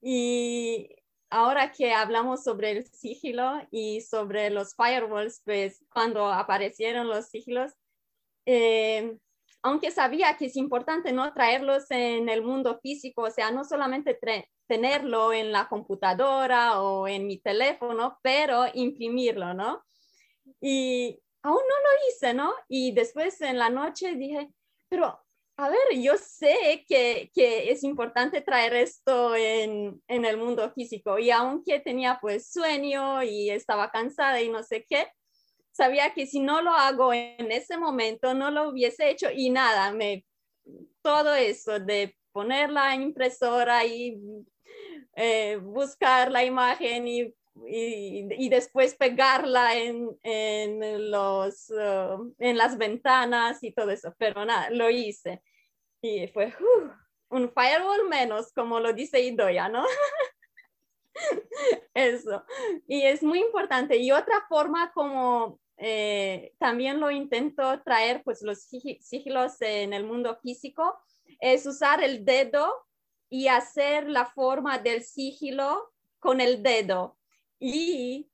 [0.00, 0.96] Y
[1.30, 7.72] ahora que hablamos sobre el sigilo y sobre los firewalls, pues cuando aparecieron los sigilos,
[8.46, 9.16] eh,
[9.62, 14.18] aunque sabía que es importante no traerlos en el mundo físico, o sea, no solamente
[14.66, 19.84] tenerlo en la computadora o en mi teléfono, pero imprimirlo, ¿no?
[20.60, 22.52] Y aún no lo hice, ¿no?
[22.68, 24.50] Y después en la noche dije,
[24.88, 25.20] pero
[25.58, 31.18] a ver, yo sé que, que es importante traer esto en, en, el mundo físico
[31.18, 35.08] y aunque tenía pues sueño y estaba cansada y no sé qué,
[35.72, 39.92] sabía que si no lo hago en ese momento, no lo hubiese hecho y nada,
[39.92, 40.24] me,
[41.02, 44.16] todo eso de poner la impresora y
[45.16, 47.34] eh, buscar la imagen y,
[47.66, 54.70] y, después pegarla en, en los, uh, en las ventanas y todo eso, pero nada,
[54.70, 55.42] lo hice.
[56.00, 59.84] Y fue uh, un firewall menos, como lo dice Idoya, ¿no?
[61.94, 62.44] Eso.
[62.86, 63.96] Y es muy importante.
[63.96, 70.38] Y otra forma como eh, también lo intento traer, pues los sigilos en el mundo
[70.42, 70.98] físico,
[71.40, 72.72] es usar el dedo
[73.28, 77.18] y hacer la forma del sigilo con el dedo.
[77.60, 78.30] Y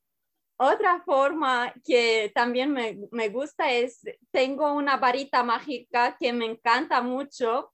[0.57, 7.01] otra forma que también me, me gusta es, tengo una varita mágica que me encanta
[7.01, 7.73] mucho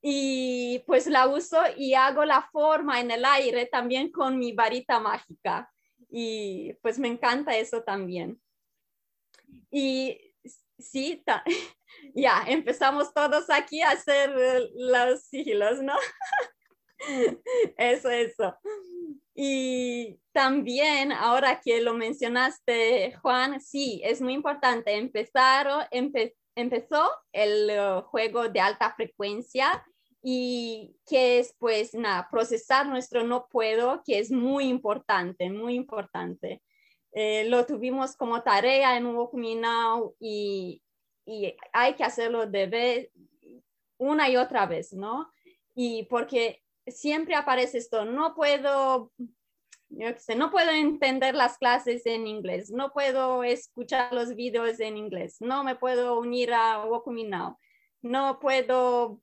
[0.00, 5.00] y pues la uso y hago la forma en el aire también con mi varita
[5.00, 5.70] mágica.
[6.10, 8.40] Y pues me encanta eso también.
[9.70, 10.34] Y
[10.78, 11.22] sí,
[12.14, 14.30] ya empezamos todos aquí a hacer
[14.74, 15.94] los sigilos, ¿no?
[17.76, 18.56] eso, eso.
[19.34, 24.96] Y también, ahora que lo mencionaste, Juan, sí, es muy importante.
[24.96, 25.84] Empezaron,
[26.56, 29.84] empezó el uh, juego de alta frecuencia
[30.22, 36.60] y que es, pues, nada, procesar nuestro no puedo, que es muy importante, muy importante.
[37.12, 40.82] Eh, lo tuvimos como tarea en Now y,
[41.24, 43.10] y hay que hacerlo de vez,
[43.98, 45.32] una y otra vez, ¿no?
[45.74, 49.12] Y porque siempre aparece esto, no puedo,
[49.90, 55.64] no puedo entender las clases en inglés, no puedo escuchar los videos en inglés, no
[55.64, 57.58] me puedo unir a Me Now,
[58.02, 59.20] no puedo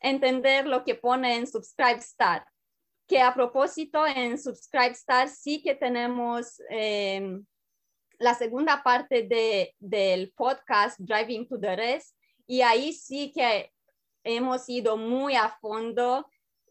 [0.00, 2.46] entender lo que pone en Subscribe Star.
[3.06, 7.44] Que a propósito, en Subscribe Star sí que tenemos em,
[8.18, 13.70] la segunda parte de, del podcast Driving to the Rest y ahí sí que
[14.22, 16.26] hemos ido muy a fondo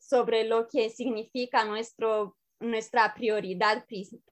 [0.07, 3.85] sobre lo que significa nuestro, nuestra prioridad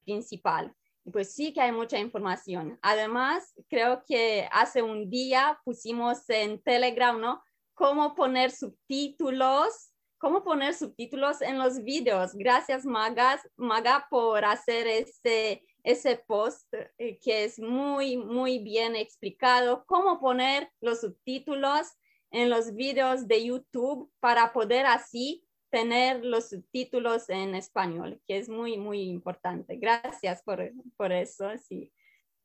[0.04, 0.74] principal.
[1.12, 2.78] Pues sí que hay mucha información.
[2.82, 7.42] Además, creo que hace un día pusimos en Telegram, ¿no?
[7.74, 12.34] Cómo poner subtítulos, cómo poner subtítulos en los videos.
[12.36, 19.84] Gracias, Magas, Maga, por hacer ese, ese post eh, que es muy, muy bien explicado.
[19.88, 21.88] Cómo poner los subtítulos
[22.30, 28.50] en los videos de YouTube para poder así tener los subtítulos en español, que es
[28.50, 29.78] muy, muy importante.
[29.78, 31.92] Gracias por, por eso, sí.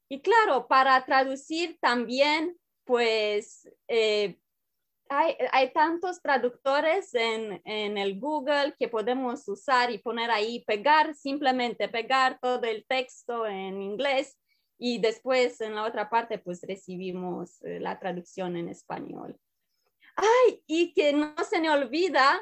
[0.09, 4.39] Y claro, para traducir también, pues eh,
[5.09, 11.15] hay, hay, tantos traductores en, en, el Google que podemos usar y poner ahí, pegar,
[11.15, 14.39] simplemente pegar todo el texto en inglés
[14.79, 19.37] y después en la otra parte pues recibimos eh, la traducción en español.
[20.17, 22.41] Ay, y que no se me olvida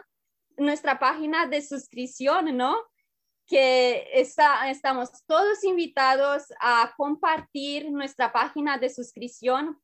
[0.57, 2.77] nuestra página de suscripción, ¿no?
[3.47, 9.79] Que está, estamos todos invitados a compartir nuestra página de suscripción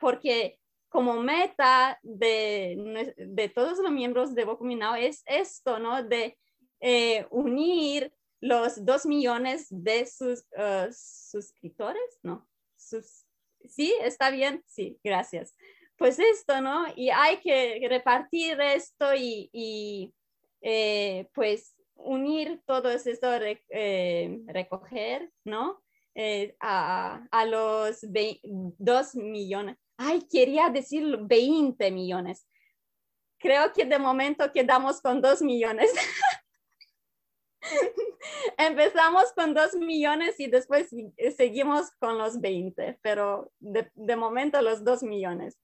[0.00, 0.58] porque
[0.88, 6.02] como meta de, de, todos los miembros de Bocuminao es esto, ¿no?
[6.02, 6.38] De
[6.80, 12.46] eh, unir los dos millones de sus uh, suscriptores, ¿no?
[12.76, 13.24] Sus,
[13.64, 13.94] ¿Sí?
[14.02, 14.62] ¿Está bien?
[14.66, 15.54] Sí, gracias
[16.02, 16.86] pues esto, ¿no?
[16.96, 20.12] Y hay que repartir esto y,
[20.60, 23.28] eh, pues unir todo esto,
[23.70, 25.80] eh, recoger, ¿no?
[26.16, 29.76] Eh, a, a, los 2 millones.
[29.96, 32.48] Ay, quería decir 20 millones.
[33.38, 35.88] Creo que de momento quedamos con 2 millones.
[38.58, 40.90] Empezamos con 2 millones y después
[41.36, 45.58] seguimos con los 20, pero de, de momento los 2 millones.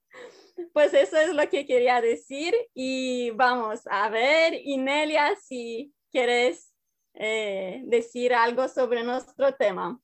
[0.73, 6.73] Pues eso es lo que quería decir y vamos a ver, Inelia, si quieres
[7.14, 10.01] eh, decir algo sobre nuestro tema.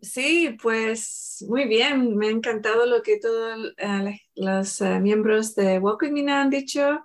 [0.00, 5.78] sí, pues muy bien, me ha encantado lo que todos eh, los eh, miembros de
[5.78, 7.04] Walking Me han dicho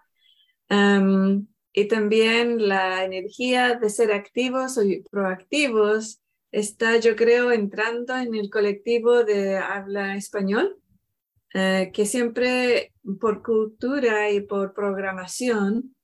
[1.74, 8.50] y también la energía de ser activos o proactivos está, yo creo, entrando en el
[8.50, 10.78] colectivo de habla español.
[11.56, 15.96] Eh, que siempre por cultura y por programación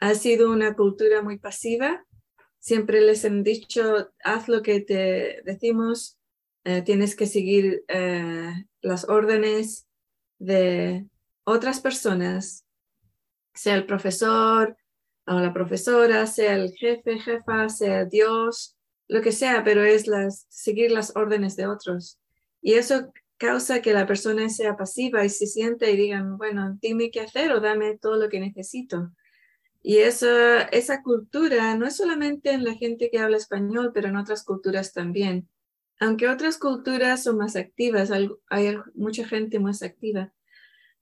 [0.00, 2.04] ha sido una cultura muy pasiva.
[2.58, 6.18] Siempre les han dicho, haz lo que te decimos,
[6.64, 9.88] eh, tienes que seguir eh, las órdenes
[10.38, 11.06] de
[11.44, 12.66] otras personas,
[13.54, 14.76] sea el profesor
[15.28, 18.76] o la profesora, sea el jefe, jefa, sea Dios,
[19.08, 22.18] lo que sea, pero es las, seguir las órdenes de otros.
[22.60, 27.10] Y eso causa que la persona sea pasiva y se siente y digan, bueno, dime
[27.10, 29.12] qué hacer o dame todo lo que necesito.
[29.82, 34.16] Y esa, esa cultura no es solamente en la gente que habla español, pero en
[34.16, 35.48] otras culturas también.
[36.00, 40.32] Aunque otras culturas son más activas, hay mucha gente más activa.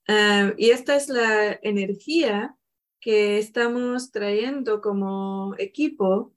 [0.07, 2.55] Ah, y esta es la energía
[2.99, 6.33] que estamos trayendo como equipo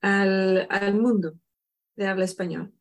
[0.00, 1.34] al, al mundo
[1.96, 2.72] de habla español.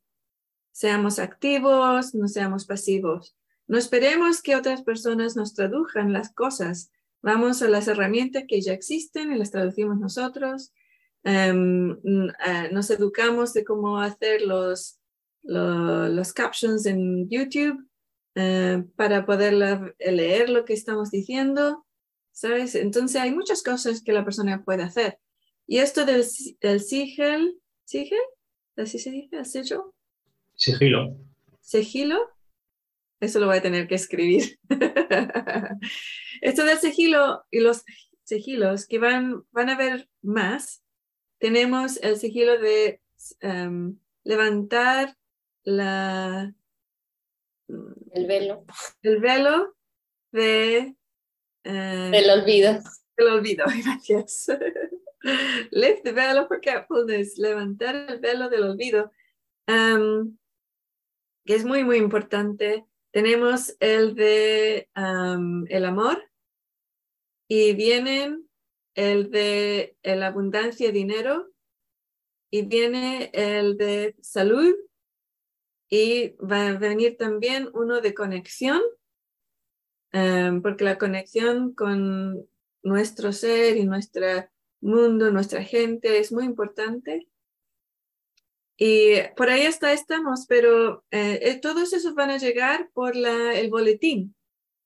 [0.72, 3.36] Seamos activos, no seamos pasivos.
[3.68, 6.92] No esperemos que otras personas nos tradujan las cosas.
[7.22, 10.74] Vamos a las herramientas que ya existen y las traducimos nosotros.
[11.24, 15.00] Em, eh, nos educamos de cómo hacer los,
[15.44, 17.88] los, captions en YouTube
[18.36, 19.54] eh, para poder
[20.00, 21.86] leer lo que estamos diciendo.
[22.42, 22.74] ¿Sabes?
[22.74, 25.20] Entonces hay muchas cosas que la persona puede hacer.
[25.68, 26.26] Y esto del,
[26.60, 28.18] del sigil, ¿sigil?
[28.76, 29.38] ¿Así se dice?
[29.38, 29.94] ¿Has hecho?
[30.56, 31.20] Sigilo.
[31.60, 32.18] ¿Sigilo?
[33.20, 34.60] Eso lo voy a tener que escribir.
[36.42, 37.84] Esto del sigilo y los
[38.24, 40.84] sigilos que van, van a ver más.
[41.38, 43.02] Tenemos el sigilo de
[43.42, 45.16] em, levantar
[45.64, 46.56] la,
[47.68, 48.66] el velo.
[49.04, 49.76] El velo
[50.32, 50.96] de...
[51.64, 52.80] Eh, del olvido.
[53.18, 54.48] Del olvido, gracias.
[55.72, 59.12] Lift the veil of forgetfulness, levantar el velo del olvido,
[59.68, 60.38] em,
[61.46, 62.86] que es muy, muy importante.
[63.12, 66.24] Tenemos el de em, el amor
[67.48, 68.50] y vienen
[68.96, 71.52] el de la abundancia de dinero
[72.50, 74.76] y viene el de salud
[75.90, 78.82] y va a venir también uno de conexión,
[80.12, 82.46] em, porque la conexión con
[82.84, 84.26] nuestro ser y nuestro
[84.82, 87.28] mundo, nuestra gente es muy importante.
[88.78, 93.54] Y por ahí está, estamos, pero eh, eh, todos esos van a llegar por la,
[93.54, 94.36] el boletín,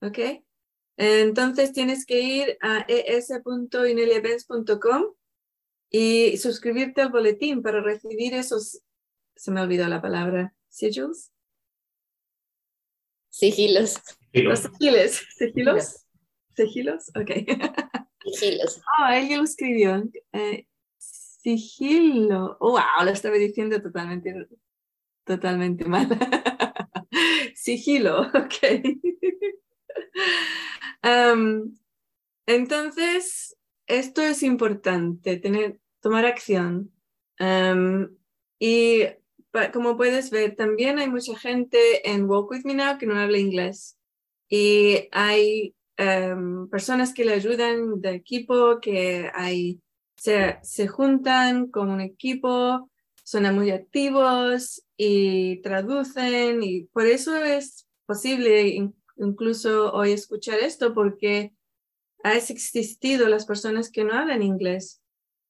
[0.02, 0.18] ¿ok?
[0.98, 5.04] Entonces tienes que ir a es.inelievents.com
[5.90, 8.82] y suscribirte al boletín para recibir esos,
[9.34, 11.32] se me olvidó la palabra, sigils.
[13.36, 14.00] Sigilos.
[14.32, 15.26] Los sigiles.
[15.36, 16.06] ¿Sigilos?
[16.56, 17.10] ¿Sigilos?
[17.14, 17.30] Ok.
[18.24, 18.80] Sigilos.
[18.98, 20.02] Oh, alguien lo escribió.
[20.32, 20.66] Eh,
[20.96, 22.56] sigilo.
[22.60, 24.34] Oh, wow, lo estaba diciendo totalmente,
[25.24, 26.08] totalmente mal.
[27.54, 28.56] Sigilo, ok.
[31.02, 31.76] Um,
[32.46, 33.56] entonces,
[33.86, 36.90] esto es importante, tener, tomar acción.
[37.38, 38.16] Um,
[38.58, 39.04] y
[39.72, 43.38] como puedes ver, también hay mucha gente en Walk With Me Now que no habla
[43.38, 43.98] inglés.
[44.48, 49.80] Y hay em, personas que le ayudan de equipo, que hay,
[50.16, 52.90] se, se juntan como un equipo,
[53.24, 56.62] son muy activos y traducen.
[56.62, 61.52] Y por eso es posible incluso hoy escuchar esto, porque
[62.22, 65.00] ha existido las personas que no hablan inglés,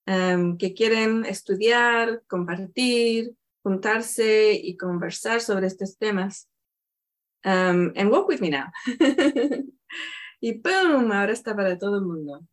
[0.07, 3.35] em, que quieren estudiar, compartir,
[3.67, 6.49] juntarse y conversar sobre estos temas.
[7.45, 8.67] Um, and walk with me now.
[10.41, 11.11] y ¡pum!
[11.11, 12.47] Ahora está para todo el mundo.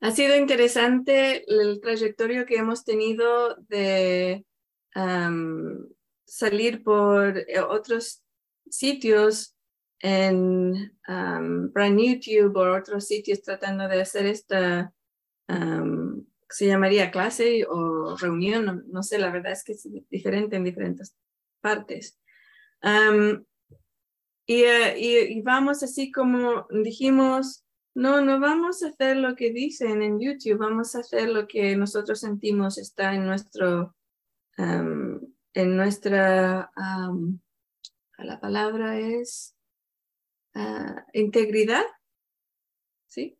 [0.00, 4.44] Ha sido interesante el trayectorio que hemos tenido de
[4.96, 5.86] um,
[6.24, 8.24] salir por eh, otros
[8.68, 9.54] sitios
[10.00, 14.92] en um, Brand YouTube o otros sitios tratando de hacer esta
[15.48, 20.64] um, se llamaría clase o reunión, no, sé, la verdad es que es diferente en
[20.64, 21.16] diferentes
[21.60, 22.18] partes.
[24.46, 27.66] y, eh, y, y, vamos así como dijimos,
[27.96, 31.74] no, no vamos a hacer lo que dicen en YouTube, vamos a hacer lo que
[31.76, 33.96] nosotros sentimos está en nuestro,
[34.58, 36.70] en nuestra,
[38.18, 39.56] la palabra es
[40.54, 41.84] ah, integridad,
[43.06, 43.38] ¿sí?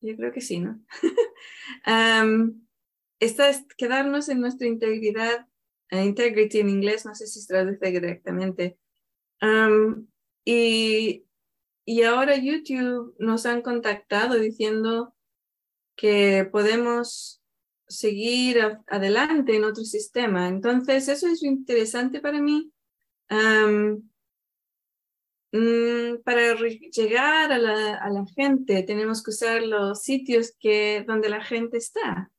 [0.00, 0.80] Yo creo que sí, ¿no?
[3.20, 5.46] esta es quedarnos en nuestra integridad,
[5.92, 8.78] uh, integrity en inglés, no sé si se traduce directamente.
[10.44, 11.24] y,
[11.84, 15.14] y ahora YouTube nos han contactado diciendo
[15.96, 17.42] que podemos
[17.90, 20.48] seguir adelante en otro sistema.
[20.48, 22.72] Entonces, eso es interesante para mí.
[23.28, 24.09] Mm,
[25.52, 32.30] para llegar a la, gente tenemos que usar los sitios que, donde la gente está.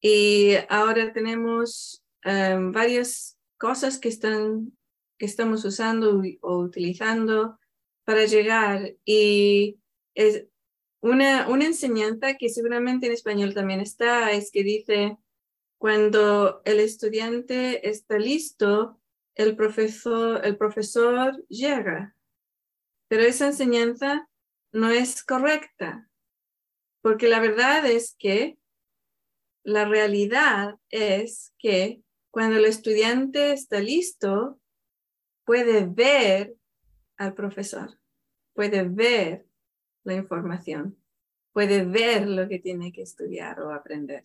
[0.00, 4.76] Y ahora tenemos um, varias cosas que, están,
[5.18, 7.58] que estamos usando o utilizando
[8.04, 8.94] para llegar.
[9.04, 9.78] Y
[10.14, 10.46] es
[11.00, 15.16] una, una enseñanza que seguramente en español también está, es que dice,
[15.78, 19.00] cuando el estudiante está listo,
[19.34, 22.16] el profesor, el profesor llega
[23.08, 24.28] pero esa enseñanza
[24.72, 26.08] no es correcta,
[27.02, 28.58] porque la verdad es que
[29.64, 34.60] la realidad es que cuando el estudiante está listo,
[35.44, 36.54] puede ver
[37.16, 37.98] al profesor,
[38.54, 39.46] puede ver
[40.04, 41.02] la información,
[41.52, 44.24] puede ver lo que tiene que estudiar o aprender.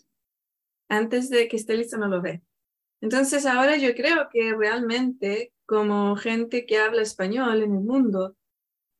[0.89, 2.43] Antes de que esté listo no lo ve.
[3.01, 8.35] Entonces ahora yo creo que realmente como gente que habla español en el mundo,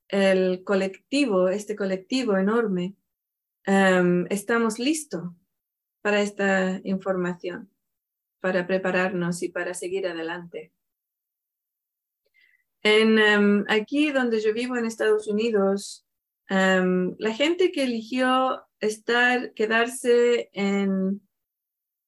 [0.08, 2.96] el colectivo, este colectivo enorme,
[3.66, 5.24] em, estamos listos
[6.02, 7.72] para esta información,
[8.40, 10.74] para prepararnos y para seguir adelante.
[12.84, 16.06] En, em, aquí donde yo vivo en Estados Unidos,
[16.50, 21.22] em, la gente que eligió estar, quedarse en,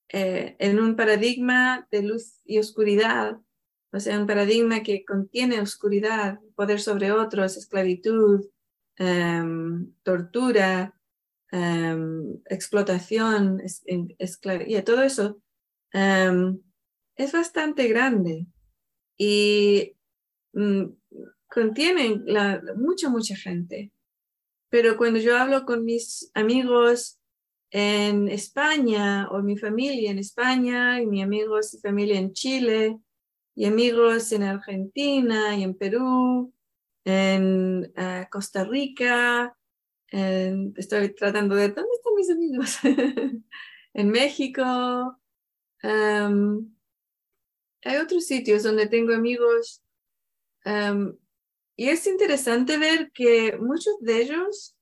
[0.10, 3.40] eh, en un paradigma de luz y oscuridad,
[3.96, 8.46] o sea, un paradigma que contiene oscuridad, poder sobre otros, esclavitud,
[8.98, 10.94] em, tortura,
[11.52, 13.62] em, explotación,
[14.68, 15.42] y todo eso
[15.94, 16.60] em,
[17.16, 18.48] es bastante grande
[19.18, 19.96] y
[20.54, 20.84] mm,
[21.48, 23.94] contienen la, mucha, mucha gente.
[24.70, 27.18] Pero cuando yo hablo con mis amigos
[27.72, 33.00] en España o mi familia en España y mis amigos y familia en Chile
[33.56, 36.54] y amigos en Argentina y en Perú,
[37.06, 39.58] en eh, Costa Rica,
[40.08, 42.78] estoy tratando de, ¿dónde están mis amigos?
[43.94, 45.20] en México.
[45.82, 46.74] Em,
[47.84, 49.84] hay otros sitios donde tengo amigos
[50.64, 51.16] em,
[51.76, 54.76] y es interesante ver que muchos de ellos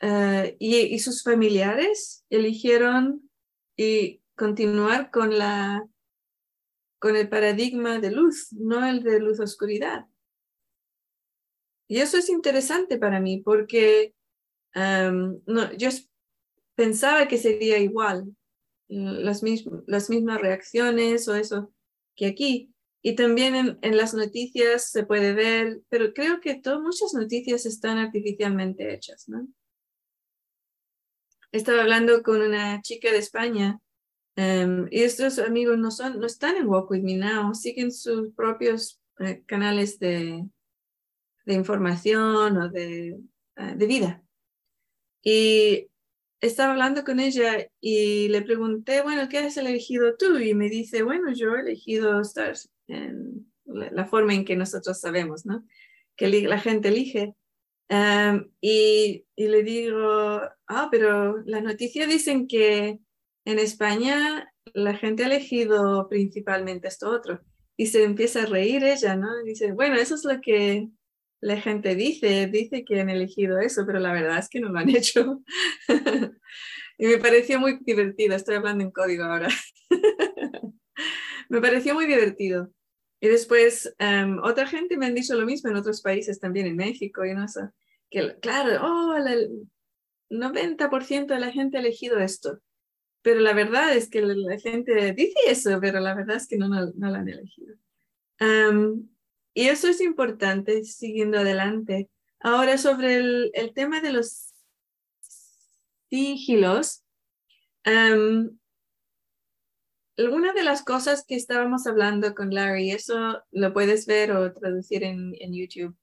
[0.00, 3.30] eh, y, sus familiares eligieron
[3.76, 5.86] y continuar con, la,
[7.04, 10.06] con el paradigma de luz, no el de luz-oscuridad.
[11.86, 14.14] Y eso es interesante para mí porque
[14.74, 15.88] yo
[16.74, 18.34] pensaba que sería igual,
[18.88, 19.42] las,
[19.86, 21.74] las mismas reacciones o eso
[22.16, 22.72] que aquí.
[23.02, 28.94] Y también en, las noticias se puede ver, pero creo que muchas noticias están artificialmente
[28.94, 29.46] hechas, ¿no?
[31.52, 33.78] Estaba hablando con una chica de España
[34.36, 38.32] em, y estos amigos no, son, no están en Walk With Me Now, siguen sus
[38.34, 40.44] propios eh, canales de,
[41.46, 43.18] de, información o de,
[43.56, 44.24] uh, de vida.
[45.22, 45.88] Y
[46.40, 50.38] estaba hablando con ella y le pregunté, bueno, ¿qué has elegido tú?
[50.38, 55.46] Y me dice, bueno, yo he elegido Stars en la, forma en que nosotros sabemos,
[55.46, 55.64] ¿no?
[56.16, 57.34] Que la gente elige.
[58.60, 62.98] y, y, le digo, ah, pero las noticias dicen que
[63.44, 67.40] en España la gente ha elegido principalmente esto otro.
[67.76, 69.28] Y se empieza a reír ella, ¿no?
[69.42, 70.88] Y dice, bueno, eso es lo que
[71.40, 74.78] la gente dice, dice que han elegido eso, pero la verdad es que no lo
[74.78, 75.42] han hecho.
[76.98, 79.48] y me pareció muy divertido, estoy hablando en código ahora.
[81.48, 82.72] me pareció muy divertido.
[83.20, 86.76] Y después em, otra gente me han dicho lo mismo en otros países, también en
[86.76, 87.62] México y no sé,
[88.10, 89.68] que claro, oh, el
[90.30, 92.60] 90% de la gente ha elegido esto.
[93.24, 96.68] Pero la verdad es que la, gente dice eso, pero la verdad es que no,
[96.68, 97.74] no, lo han elegido.
[98.38, 99.08] Em,
[99.54, 102.10] y eso es importante, siguiendo adelante.
[102.38, 104.52] Ahora, sobre el, el tema de los
[106.10, 107.02] sigilos,
[107.86, 108.58] um,
[110.18, 115.02] una de las cosas que estábamos hablando con Larry, eso lo puedes ver o traducir
[115.02, 115.96] en, en YouTube,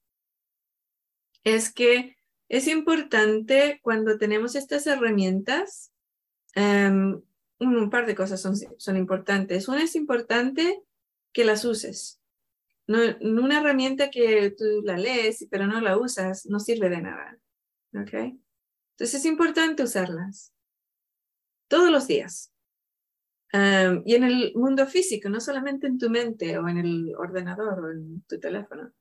[1.44, 2.16] es que
[2.48, 5.91] es importante cuando tenemos estas herramientas,
[6.56, 7.22] um,
[7.60, 9.68] un, par de cosas son, son importantes.
[9.68, 10.82] Una es importante
[11.32, 12.20] que las uses.
[12.86, 17.38] No, una herramienta que tú la lees pero no la usas no sirve de nada.
[17.94, 18.12] ¿Ok?
[18.14, 20.52] Entonces es importante usarlas
[21.68, 22.52] todos los días
[23.52, 27.90] y en el mundo físico, no solamente en tu mente o en el ordenador o
[27.90, 28.92] en tu teléfono.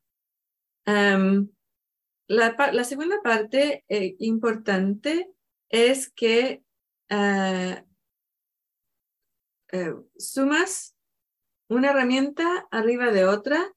[2.27, 5.31] la, segunda parte eh, importante
[5.69, 6.63] es que
[7.11, 7.85] ah,
[9.71, 10.95] eh, sumas
[11.69, 13.73] una herramienta arriba de otra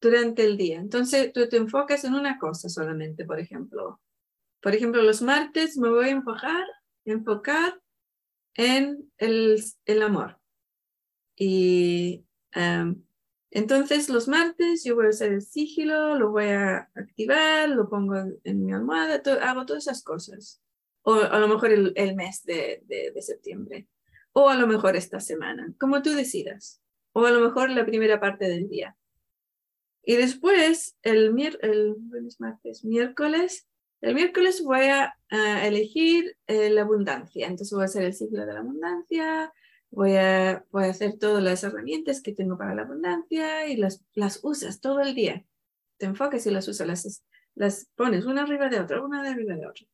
[0.00, 0.78] durante el día.
[0.78, 4.00] Entonces, tú te enfocas en una cosa solamente, por ejemplo.
[4.60, 6.64] Por ejemplo, los martes me voy a enfocar,
[7.04, 7.80] enfocar
[8.54, 10.38] en el, el amor.
[11.36, 13.02] Y em,
[13.50, 18.16] entonces los martes yo voy a hacer el sigilo, lo voy a activar, lo pongo
[18.44, 20.60] en mi almohada, hago todas esas cosas.
[21.02, 23.88] O a lo mejor el, mes de, de, septiembre.
[24.32, 26.80] O a lo mejor esta semana, como tú decidas.
[27.12, 28.96] O a lo mejor la primera parte del día.
[30.02, 31.96] Y después, el, el,
[32.38, 33.66] martes, miércoles,
[34.00, 37.46] el miércoles voy a, elegir eh, la abundancia.
[37.46, 39.52] Entonces voy a hacer el ciclo de la abundancia,
[39.90, 44.04] voy a, voy a hacer todas las herramientas que tengo para la abundancia y las,
[44.14, 45.44] las usas todo el día.
[45.98, 47.24] Te enfocas y las usas, las,
[47.54, 49.86] las pones una arriba de otra, una arriba de otra.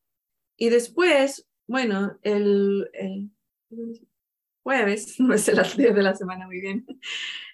[0.57, 3.31] Y después, bueno, el, el
[4.63, 6.85] jueves, no sé las días de la semana muy bien,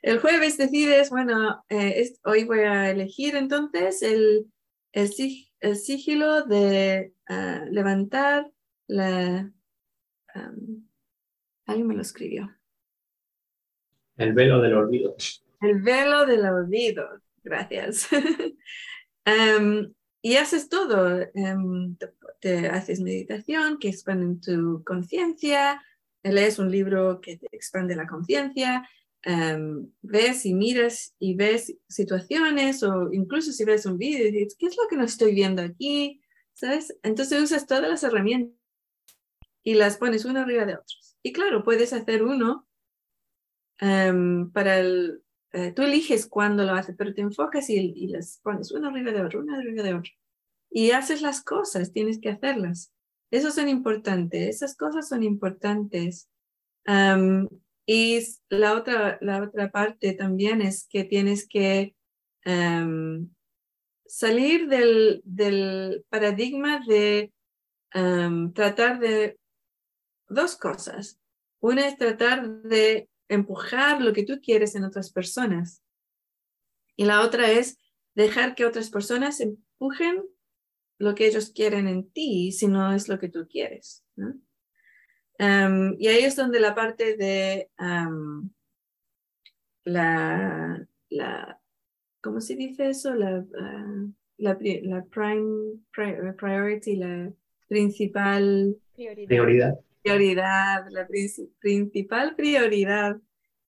[0.02, 4.52] el jueves decides, bueno, eh, hoy voy a elegir entonces el,
[4.94, 5.12] el,
[5.60, 8.50] el sigilo de ah, levantar
[8.88, 9.52] la...
[11.66, 12.50] alguien me lo escribió.
[14.18, 15.16] El velo del olvido.
[15.62, 18.08] El velo del olvido, gracias.
[20.24, 21.20] y haces todo.
[21.36, 21.96] Em,
[22.40, 25.84] te, haces meditación que expande tu conciencia,
[26.24, 28.90] lees un libro que te expande la conciencia,
[29.24, 34.68] em, ves y miras y ves situaciones o incluso si ves un vídeo dices, ¿qué
[34.68, 36.22] es lo que no estoy viendo aquí?
[36.54, 36.98] ¿Sabes?
[37.04, 38.58] Entonces usas todas las herramientas
[39.64, 41.18] y las pones una arriba de otras.
[41.22, 42.68] Y claro, puedes hacer uno
[43.80, 45.22] em, para el...
[45.54, 49.12] Eh, tú eliges cuándo lo haces, pero te enfocas y, y las pones una arriba
[49.12, 50.12] de otra, una arriba de otra.
[50.72, 52.92] Y haces las cosas, tienes que hacerlas.
[53.32, 56.30] Esos son importantes, esas cosas son importantes.
[57.86, 61.96] y la otra, la otra parte también es que tienes que
[64.06, 67.32] salir del, del, paradigma de
[68.54, 69.40] tratar de
[70.28, 71.20] dos cosas.
[71.60, 75.84] Una es tratar de empujar lo que tú quieres en otras personas.
[76.96, 77.78] Y la otra es
[78.16, 80.24] dejar que otras personas empujen
[81.00, 84.04] lo que ellos quieren en ti, si no es lo que tú quieres.
[85.38, 87.70] y ahí es donde la parte de
[89.86, 91.62] la, la,
[92.22, 93.14] ¿cómo se dice eso?
[93.16, 93.44] La,
[94.38, 95.80] la, la prime
[96.38, 97.34] priority, la
[97.68, 99.80] principal prioridad.
[100.04, 103.20] Prioridad, la principal prioridad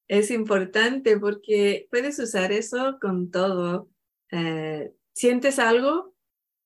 [0.08, 3.90] es importante porque puedes usar eso con todo.
[4.32, 6.16] Eh, ¿Sientes algo?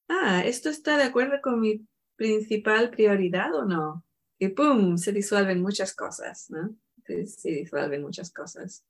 [0.10, 4.04] ah, ¿esto está de acuerdo con mi principal prioridad o no?
[4.38, 4.98] Y ¡pum!
[4.98, 6.76] Se disuelven muchas cosas, ¿no?
[7.06, 8.86] Se, disuelven muchas cosas.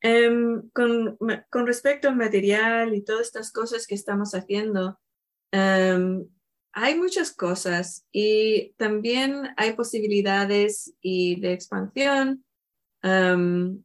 [0.00, 1.18] Em, con,
[1.50, 4.98] con, respecto al material y todas estas cosas que estamos haciendo,
[5.50, 6.28] em,
[6.72, 12.44] hay muchas cosas y también hay posibilidades y de expansión.
[13.02, 13.82] Em,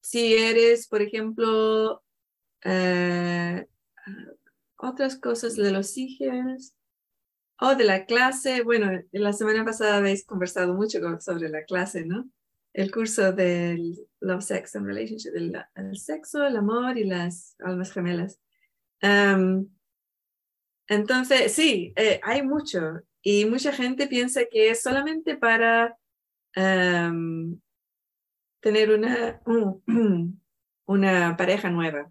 [0.00, 2.02] si eres, por ejemplo,
[2.64, 3.64] uh,
[4.78, 6.74] otras cosas de los hijos
[7.60, 8.62] o de la clase.
[8.62, 12.30] Bueno, la semana pasada habéis conversado mucho sobre la clase, ¿no?
[12.72, 18.40] El curso del Love, Sex and Relationship, el, sexo, el amor y las almas gemelas.
[20.88, 25.96] Entonces, sí, eh, hay mucho y mucha gente piensa que es solamente para
[28.60, 29.40] tener una,
[30.86, 32.10] una pareja nueva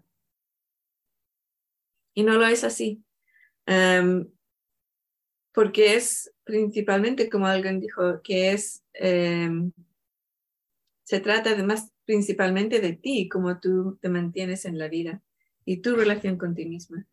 [2.18, 3.04] y no lo es así.
[3.64, 4.28] Em,
[5.52, 9.70] porque es principalmente, como alguien dijo, que es, em,
[11.04, 15.22] se trata además principalmente de ti, como tú te mantienes en la vida
[15.64, 17.06] y tu relación con ti misma.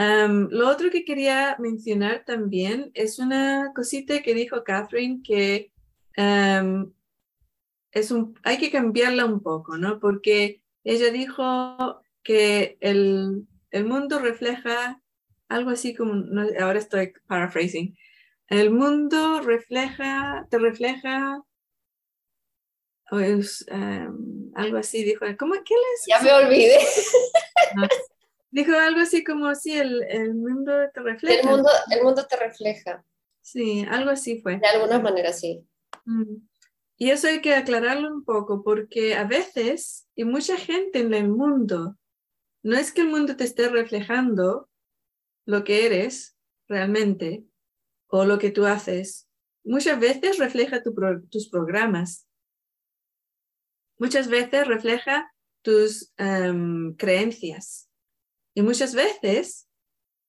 [0.00, 5.72] Em, lo otro que quería mencionar también es una cosita que dijo Catherine que
[7.90, 9.98] es un, hay que cambiarla un poco, ¿no?
[9.98, 15.02] Porque ella dijo que el, el mundo refleja
[15.48, 16.12] algo así como,
[16.60, 17.96] ahora estoy paraphrasing,
[18.46, 21.42] el mundo refleja, te refleja,
[23.10, 26.06] em, algo así, dijo, ¿cómo, ¿qué les?
[26.06, 26.78] Ya me olvidé.
[28.50, 31.40] dijo algo así como, sí, el, el, mundo te refleja.
[31.40, 33.04] El mundo, el mundo te refleja.
[33.40, 34.58] Sí, algo así fue.
[34.58, 35.66] De alguna manera, sí.
[36.04, 36.36] Mm.
[36.96, 41.28] Y eso hay que aclararlo un poco, porque a veces, y mucha gente en el
[41.28, 41.96] mundo
[42.62, 44.68] no es que el mundo te esté reflejando
[45.46, 46.36] lo que eres
[46.68, 47.44] realmente
[48.08, 49.28] o lo que tú haces.
[49.64, 52.28] Muchas veces refleja tus programas.
[53.98, 55.32] Muchas veces refleja
[55.62, 57.87] tus em, creencias.
[58.58, 59.68] Y muchas veces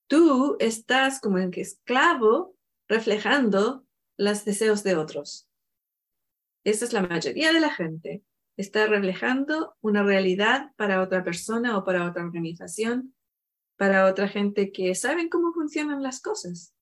[0.07, 2.55] tú estás como en que esclavo
[2.87, 3.87] reflejando
[4.19, 5.49] los deseos de otros.
[6.63, 8.23] Esa es la mayoría de la gente
[8.55, 13.15] está reflejando una realidad para otra persona o para otra organización,
[13.77, 16.75] para otra gente que saben cómo funcionan las cosas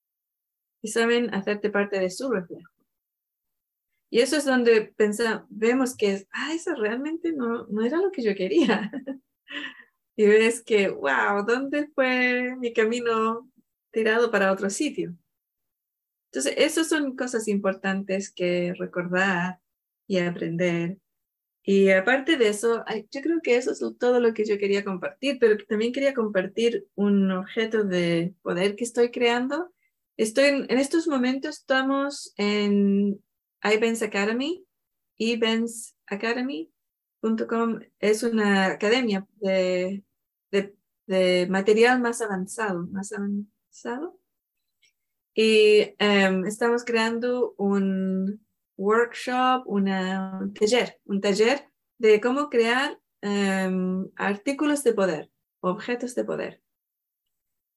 [0.82, 2.74] y saben hacerte parte de su reflejo.
[4.10, 8.22] Y eso es donde pensamos, vemos que, ah, eso realmente no, no era lo que
[8.22, 8.92] yo quería.
[10.18, 13.50] y ves que, wow, ¿dónde fue mi camino
[13.92, 15.16] tirado para otro sitio?
[16.32, 19.62] Entonces, esas son cosas importantes que recordar
[20.08, 20.98] y aprender
[21.70, 25.38] y aparte de eso, yo creo que eso es todo lo que yo quería compartir,
[25.38, 29.74] pero también quería compartir un objeto de poder que estoy creando.
[30.16, 33.22] Estoy en, estos momentos estamos en
[33.62, 34.66] iBens Academy,
[35.18, 40.06] ebensacademy.com es una academia de,
[40.52, 44.20] de, material más avanzado, más avanzado.
[45.34, 48.46] Y em, estamos creando un
[48.78, 55.32] workshop, una, un taller, un taller de cómo crear em, artículos de poder,
[55.62, 56.62] objetos de poder.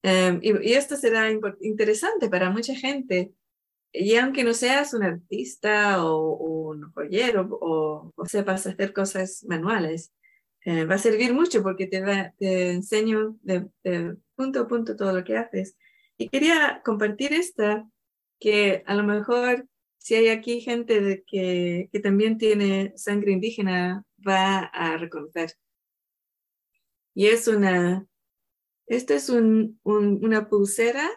[0.03, 1.29] Em, y, esto será
[1.61, 3.33] interesante para mucha gente
[3.93, 6.35] y aunque no seas un artista o,
[6.71, 10.13] un joyero o, sepas hacer cosas manuales,
[10.65, 12.01] eh, va a servir mucho porque te,
[12.37, 13.67] te enseño de,
[14.35, 15.75] punto a punto todo lo que haces.
[16.17, 17.89] Y quería compartir esta,
[18.39, 24.03] que a lo mejor si hay aquí gente de que, que también tiene sangre indígena,
[24.27, 25.53] va a reconocer.
[27.13, 28.07] Y es una,
[28.87, 31.07] esto es un, una pulsera,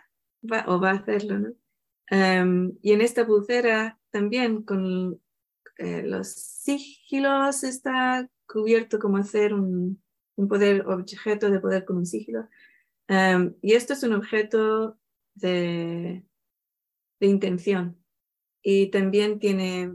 [0.43, 1.55] va, o va a hacerlo, ¿no?
[2.09, 5.19] Em, y en esta pulsera también con
[5.79, 10.03] eh, los sigilos está cubierto como hacer un,
[10.37, 12.49] un, poder, objeto de poder con un sigilo.
[13.09, 14.99] Em, y esto es un objeto
[15.35, 16.25] de,
[17.21, 17.99] de intención.
[18.63, 19.95] Y también tiene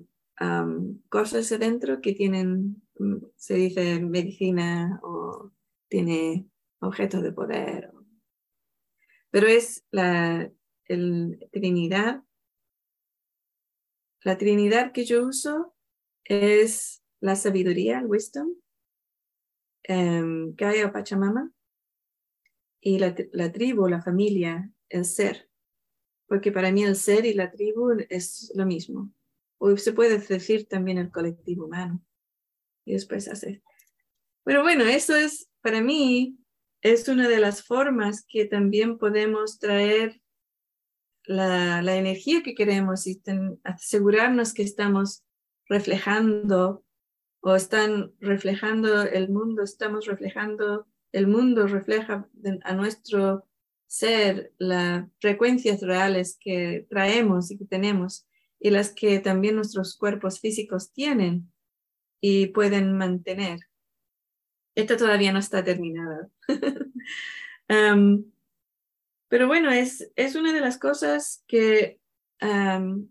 [1.10, 5.52] cosas adentro que tienen, mm, se dice medicina o
[5.90, 6.48] tiene
[6.80, 7.92] objetos de poder.
[9.32, 10.50] Pero es la,
[10.86, 12.24] el Trinidad.
[14.24, 15.76] La Trinidad que yo uso
[16.26, 18.56] es la sabiduría, el wisdom,
[19.88, 21.52] um, Gaia Pachamama,
[22.82, 25.50] y la, la, tribu, la familia, el ser.
[26.28, 29.12] Porque para mí el ser y la tribu es lo mismo.
[29.58, 32.02] O se puede decir también el colectivo humano.
[32.86, 33.62] Y después hacer.
[34.44, 36.38] Pero bueno, eso es, para mí,
[36.82, 40.22] es una de las formas que también podemos traer
[41.30, 43.22] la, energía que queremos y
[43.64, 45.24] asegurarnos que estamos
[45.68, 46.84] reflejando
[47.42, 52.28] o están reflejando el mundo, estamos reflejando, el mundo refleja
[52.64, 53.46] a nuestro
[53.86, 58.28] ser las frecuencias reales que traemos y que tenemos
[58.60, 61.52] y las que también nuestros cuerpos físicos tienen
[62.20, 63.60] y pueden mantener.
[64.76, 66.32] Esto todavía no está terminado.
[69.30, 72.00] Pero bueno, es, es una de las cosas que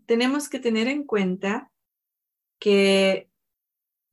[0.07, 1.71] tenemos que tener en cuenta
[2.59, 3.29] que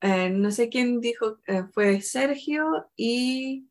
[0.00, 3.68] eh, no sé quién dijo, eh, fue Sergio y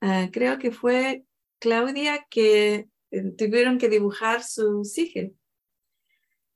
[0.00, 1.24] eh, creo que fue
[1.58, 2.88] Claudia que
[3.36, 5.36] tuvieron que dibujar su sigil.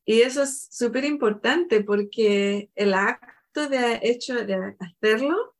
[0.04, 5.56] Y eso es súper importante porque el acto de hecho de hacerlo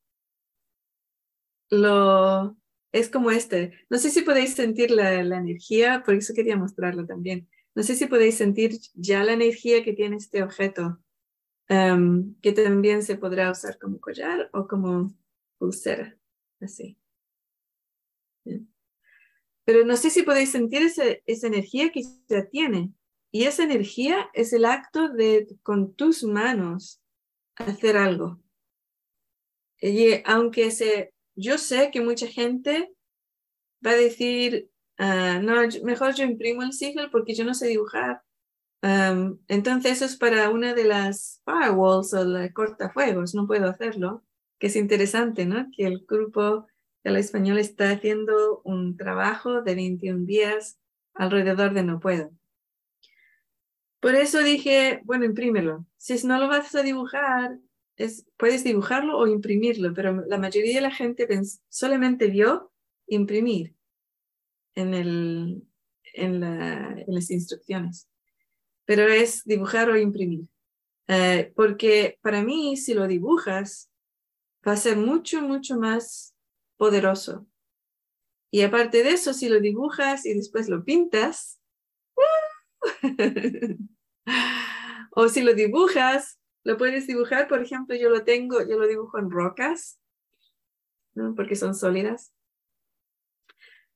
[1.71, 2.57] lo,
[2.93, 3.73] es como este.
[3.89, 7.49] No sé si podéis sentir la, energía, por eso quería mostrarlo también.
[7.75, 10.99] No sé si podéis sentir ya la energía que tiene este objeto,
[11.69, 15.15] em, que también se podrá usar como collar o como
[15.59, 16.17] pulsera,
[16.61, 16.99] así.
[19.65, 22.93] Pero no sé si podéis sentir esa energía que ya tiene.
[23.31, 27.01] Y esa energía es el acto de con tus manos
[27.55, 28.43] hacer algo.
[29.81, 32.93] Y aunque se yo sé que mucha gente
[33.85, 35.55] va a decir, ah, no,
[35.85, 38.23] mejor yo imprimo el sigil porque yo no sé dibujar.
[39.49, 44.25] entonces eso es para una de las firewalls o la cortafuegos, no puedo hacerlo,
[44.59, 45.69] que es interesante, ¿no?
[45.77, 46.67] Que el grupo
[47.05, 50.79] de la española está haciendo un trabajo de 21 días
[51.15, 52.31] alrededor de no puedo.
[54.01, 55.87] Por eso dije, bueno, imprímelo.
[55.97, 57.59] Si no lo vas a dibujar,
[58.37, 61.27] puedes dibujarlo o imprimirlo, pero la mayoría de la gente
[61.69, 62.73] solamente vio
[63.07, 63.75] imprimir
[64.75, 65.63] en, el,
[66.15, 66.41] en,
[67.07, 68.09] las instrucciones,
[68.85, 70.47] pero es dibujar o imprimir.
[71.09, 73.91] Eh, porque para mí, si lo dibujas,
[74.67, 76.35] va a ser mucho, mucho más
[76.77, 77.47] poderoso.
[78.51, 81.59] Y aparte de eso, si lo dibujas y después lo pintas,
[85.15, 89.19] o si lo dibujas lo puedes dibujar, por ejemplo, yo lo tengo, yo lo dibujo
[89.19, 89.99] en rocas,
[91.37, 92.33] porque son sólidas.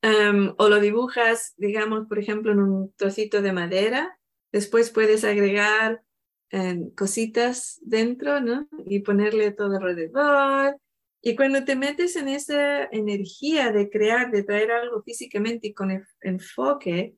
[0.01, 4.19] Em, o lo dibujas, digamos, por ejemplo, en un trocito de madera.
[4.51, 6.03] Después puedes agregar
[6.49, 8.67] em, cositas dentro, ¿no?
[8.85, 10.77] Y ponerle todo alrededor.
[11.21, 16.05] Y cuando te metes en esa energía de crear, de traer algo físicamente y con
[16.21, 17.15] enfoque,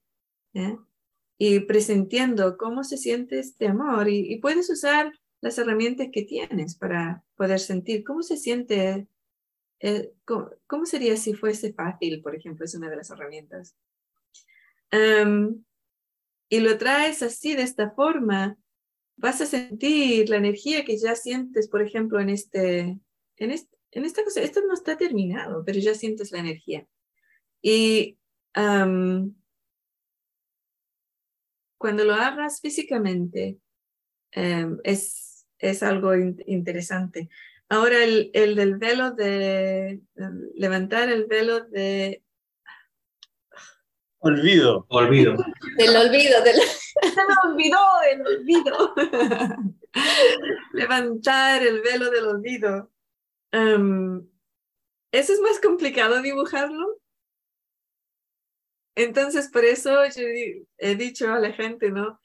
[0.54, 0.78] ¿eh?
[1.38, 7.24] y presentiendo cómo se siente este amor, y puedes usar las herramientas que tienes para
[7.36, 9.08] poder sentir cómo se siente,
[9.80, 13.76] eh, cómo, sería si fuese fácil, por ejemplo, es una de las herramientas.
[16.52, 18.58] y lo traes así, de esta forma,
[19.18, 23.00] vas a sentir la energía que ya sientes, por ejemplo, en este,
[23.38, 26.88] en este, en esta cosa, esto no está terminado, pero ya sientes la energía.
[27.62, 28.18] Y
[31.78, 33.60] cuando lo hagas físicamente,
[34.32, 35.29] em, es
[35.60, 37.30] es algo interesante.
[37.70, 40.02] Ahora el, el, del velo de,
[40.56, 42.24] levantar el velo de,
[44.22, 44.86] Olvido.
[44.90, 45.38] Olvido.
[45.78, 46.56] Del olvido, del...
[47.02, 47.80] Se me olvidó
[48.12, 48.94] el olvido.
[50.74, 52.92] Levantar el velo del olvido.
[53.52, 54.28] Em,
[55.14, 57.00] eso es más complicado dibujarlo.
[58.96, 60.28] Entonces, por eso yo
[60.78, 62.20] he dicho a la gente, ¿no?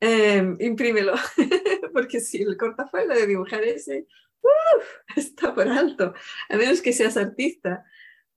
[0.00, 1.14] Em, imprímelo,
[1.92, 4.06] porque si el cortafuego de dibujar ese,
[5.16, 6.14] está por alto,
[6.48, 7.84] a menos que seas artista.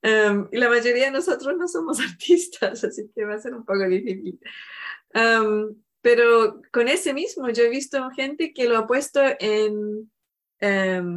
[0.02, 3.66] Em, y la mayoría de nosotros no somos artistas, así que va a ser un
[3.66, 4.39] poco difícil.
[5.14, 10.12] Em, pero con ese mismo, yo he visto gente que lo ha puesto en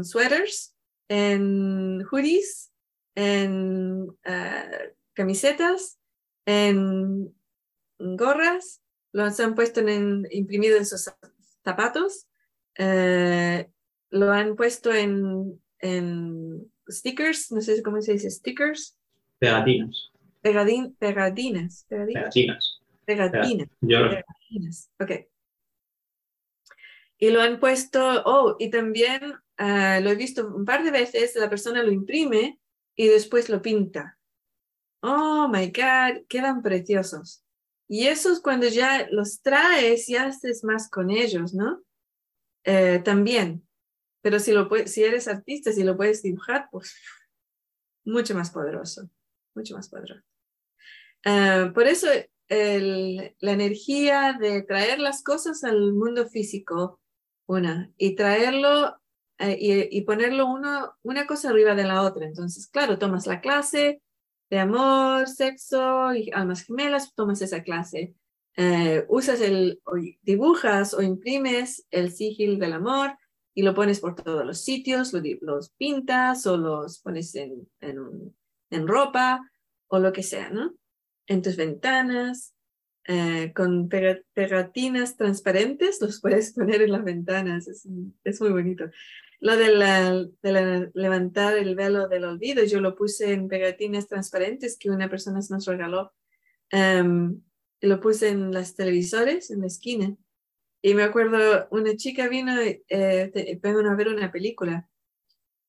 [0.02, 0.74] sweaters,
[1.08, 2.70] en hoodies,
[3.14, 5.98] en uh, camisetas,
[6.46, 7.34] en
[7.98, 8.82] gorras,
[9.12, 11.08] los han puesto en, imprimido en sus
[11.64, 12.28] zapatos,
[12.76, 13.68] eh,
[14.10, 18.96] lo han puesto en, en, stickers, no sé cómo se dice, stickers.
[19.38, 20.10] Pegatinas.
[20.42, 21.86] Pegadin, pegadinas.
[21.88, 22.80] Pegatinas.
[23.04, 23.68] Pegatinas.
[23.80, 24.90] Pegatinas.
[25.00, 25.10] Ok.
[27.18, 29.22] Y lo han puesto, oh, y también
[29.58, 32.58] uh, lo he visto un par de veces, la persona lo imprime
[32.94, 34.18] y después lo pinta.
[35.00, 37.43] Oh my God, quedan preciosos.
[37.88, 41.82] Y esos cuando ya los traes y haces más con ellos, ¿no?
[42.64, 43.66] Eh, también.
[44.22, 46.96] Pero si, lo si eres artista, si lo puedes dibujar, pues
[48.04, 49.10] mucho más poderoso,
[49.54, 50.22] mucho más poderoso.
[51.24, 52.08] Eh, por eso
[52.48, 57.00] la energía de traer las cosas al mundo físico,
[57.46, 59.00] una, y traerlo
[59.38, 62.26] eh, y, y, ponerlo uno, una cosa arriba de la otra.
[62.26, 64.00] Entonces, claro, tomas la clase,
[64.54, 68.14] de amor, sexo y almas gemelas, tomas esa clase.
[68.56, 69.80] Eh, usas el,
[70.22, 73.18] dibujas o imprimes el sigil del amor
[73.52, 79.50] y lo pones por todos los sitios, los pintas o los pones en, en, ropa
[79.88, 80.72] o lo que sea, ¿no?
[81.26, 82.54] En tus ventanas,
[83.08, 87.88] eh, con pegatinas transparentes, los puedes poner en las ventanas, es,
[88.22, 88.84] es muy bonito.
[89.44, 94.88] Lo de, la, levantar el velo del olvido, yo lo puse en pegatinas transparentes que
[94.88, 96.14] una persona nos regaló.
[96.72, 97.42] Um,
[97.82, 100.16] lo puse en las televisores, en la esquina.
[100.80, 104.88] Y me acuerdo, una chica vino, eh, vino a ver una película.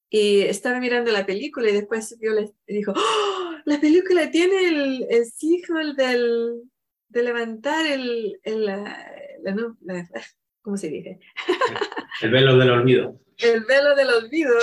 [0.09, 3.55] Y estaba mirando la película y después vio y dijo, ¡Oh!
[3.65, 6.61] la película tiene el, el signo del,
[7.09, 9.35] de levantar el, el la,
[10.61, 11.19] ¿cómo se dice?
[12.21, 14.55] El velo del olvido el velo del olvido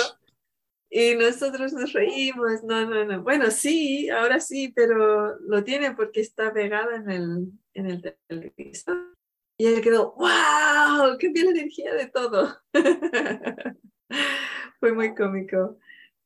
[0.95, 3.23] y nosotros nos reímos, no, no, no.
[3.23, 9.17] Bueno, sí, ahora sí, pero lo tiene porque está pegado en el, en el televisor.
[9.57, 12.59] Y él quedó, wow, qué bien la energía de todo.
[14.79, 15.79] Fue muy cómico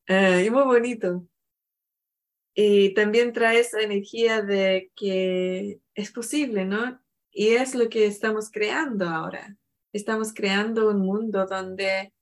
[0.06, 1.26] eh, y muy bonito.
[2.54, 7.00] Y también trae esa energía de que es posible, ¿no?
[7.32, 9.56] Y es lo que estamos creando ahora.
[9.94, 12.14] Estamos creando un mundo donde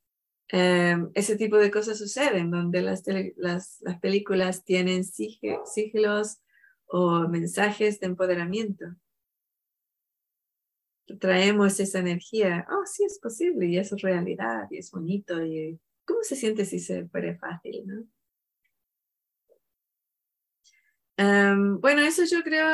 [0.49, 3.03] Em, ese tipo de cosas suceden, donde las,
[3.37, 6.39] las, las películas tienen siglos
[6.87, 8.85] o mensajes de empoderamiento.
[11.19, 15.43] Traemos esa energía, oh, sí es posible y eso es realidad y es bonito.
[15.43, 17.83] Y, ¿Cómo se siente si se fuera fácil?
[17.87, 18.07] ¿no?
[21.17, 22.67] Em, bueno, eso yo creo,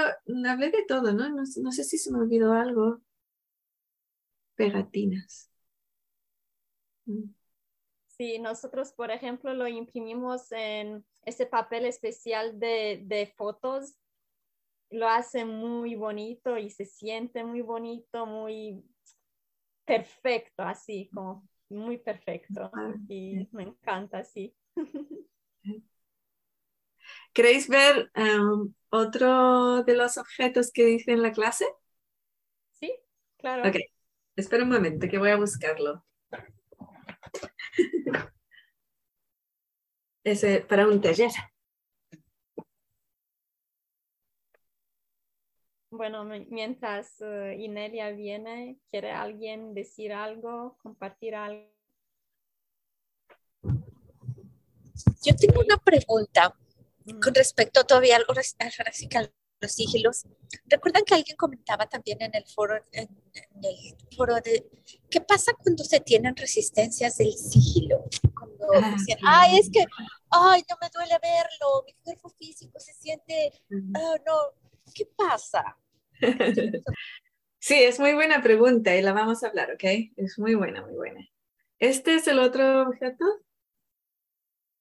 [0.48, 1.30] hablé de todo, ¿no?
[1.30, 1.44] ¿no?
[1.62, 3.02] No sé si se me olvidó algo.
[4.56, 5.50] Pegatinas.
[7.08, 7.41] Mm.
[8.22, 13.96] Sí, nosotros, por ejemplo, lo imprimimos en ese papel especial de, de fotos.
[14.92, 18.86] Lo hace muy bonito y se siente muy bonito, muy
[19.86, 22.70] perfecto, así como muy perfecto.
[23.10, 24.54] Y me encanta, sí.
[27.34, 31.66] ¿Queréis ver um, otro de los objetos que dice en la clase?
[32.70, 32.94] Sí,
[33.38, 33.68] claro.
[33.68, 33.78] Ok,
[34.36, 36.06] espera un momento que voy a buscarlo.
[40.24, 41.32] Ese para un taller.
[45.92, 51.70] Bueno, mientras uh, Inelia viene, ¿quiere alguien decir algo, compartir algo?
[55.24, 56.56] Yo tengo una pregunta
[57.22, 58.34] con respecto todavía algo
[59.18, 60.26] al los sigilos.
[60.66, 64.68] ¿Recuerdan que alguien comentaba también en el foro, en, el foro de
[65.10, 68.06] qué pasa cuando se tienen resistencias del sigilo?
[68.34, 69.86] Cuando ah, dicen, ay, es que,
[70.32, 75.78] ay, no me duele verlo, mi cuerpo físico se siente, oh, no, ¿qué pasa?
[77.64, 79.84] Sí, es muy buena pregunta y la vamos a hablar, ¿ok?
[80.18, 81.24] Es muy buena, muy buena.
[81.78, 83.24] Este es el otro objeto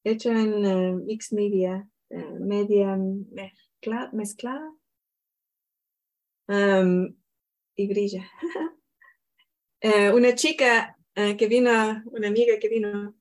[0.02, 2.96] hecho en uh, Mixed Media, uh, media
[4.12, 4.72] mezclada.
[6.50, 7.14] um,
[7.76, 8.30] y brilla.
[9.82, 11.70] Eh, una chica eh, que vino,
[12.12, 13.16] una amiga que vino,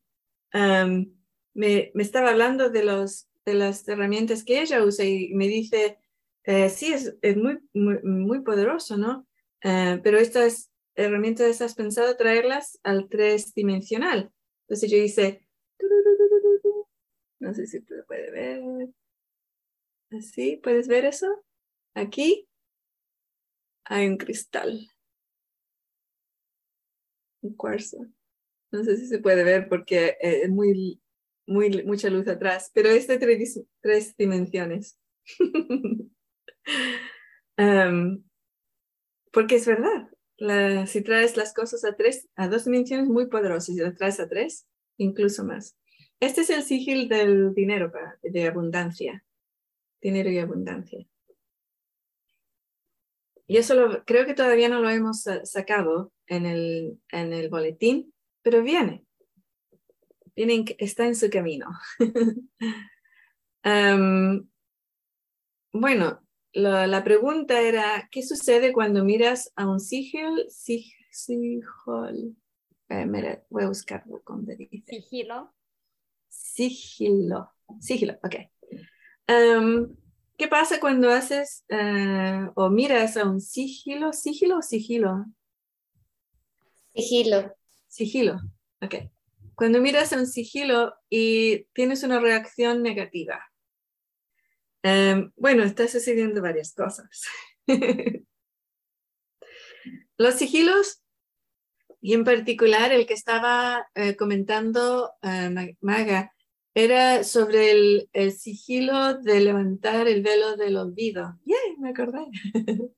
[0.54, 1.18] um,
[1.54, 6.00] me, me, estaba hablando de, los, de las herramientas que ella usa y me dice,
[6.44, 9.26] eh, sí, es, es muy, muy, muy, poderoso, ¿no?
[9.62, 14.30] pero estas herramientas has pensado traerlas al tres dimensional.
[14.68, 15.48] Entonces yo hice,
[17.40, 18.90] no sé si se puede ver.
[20.12, 21.28] Así, ¿puedes ver eso?
[21.94, 22.48] Aquí
[23.86, 24.88] hay un cristal.
[27.42, 27.98] Un cuarzo.
[28.72, 31.02] No sé si se puede ver porque eh, es muy,
[31.48, 35.00] muy, mucha luz atrás, pero es de tres, tres dimensiones.
[39.32, 40.10] porque es verdad,
[40.88, 44.28] si traes las cosas a tres, a dos dimensiones, muy poderosas, si las traes a
[44.28, 45.76] tres, incluso más.
[46.20, 47.92] Este es el sigil del dinero,
[48.22, 49.24] de abundancia.
[50.02, 51.06] Dinero y abundancia.
[53.48, 58.14] Y eso lo, creo que todavía no lo hemos sacado en el, en el boletín,
[58.44, 59.04] pero viene.
[60.36, 61.68] viene está en su camino.
[63.66, 64.48] um,
[65.74, 66.22] bueno,
[66.54, 70.46] la, la, pregunta era, ¿qué sucede cuando miras a un sigil?
[70.50, 71.64] Sig, sigil.
[72.90, 74.22] Eh, mira, voy a buscarlo
[74.86, 75.54] Sigilo.
[76.28, 77.52] Sigilo.
[77.80, 78.36] Sigilo, ok.
[79.30, 79.96] Um,
[80.40, 84.12] ¿Qué pasa cuando haces uh, o miras a un sigilo?
[84.12, 85.26] ¿Sigilo o sigilo?
[86.96, 87.56] Sigilo.
[87.88, 88.40] Sigilo,
[88.82, 88.96] ok.
[89.54, 93.46] Cuando miras a un sigilo y tienes una reacción negativa.
[94.84, 97.10] Um, bueno, está sucediendo varias cosas.
[100.18, 101.04] Los sigilos,
[102.02, 106.34] y en particular el que estaba uh, comentando uh, Maga,
[106.84, 111.38] era sobre el, sigilo de levantar el velo del olvido.
[111.46, 111.78] ¡Yay!
[111.78, 112.26] Me acordé.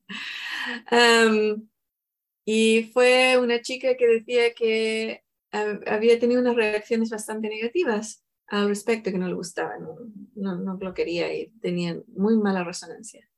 [2.44, 5.24] y fue una chica que decía que
[5.86, 10.94] había tenido unas reacciones bastante negativas al respecto, que no le gustaba, no, no, lo
[10.94, 13.28] quería y tenía muy mala resonancia.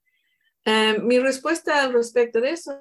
[1.02, 2.72] Mi respuesta al respecto de eso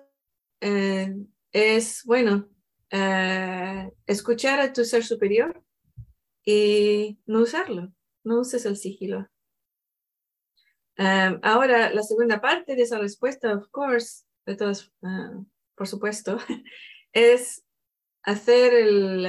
[0.62, 2.50] uh, es, bueno,
[2.92, 5.63] uh, escuchar a tu ser superior
[6.46, 9.30] y no usarlo, no uses el sigilo.
[10.98, 16.38] Um, ahora, la segunda parte de esa respuesta, of course, de todas, uh, por supuesto,
[17.14, 17.64] es
[18.24, 19.24] hacer el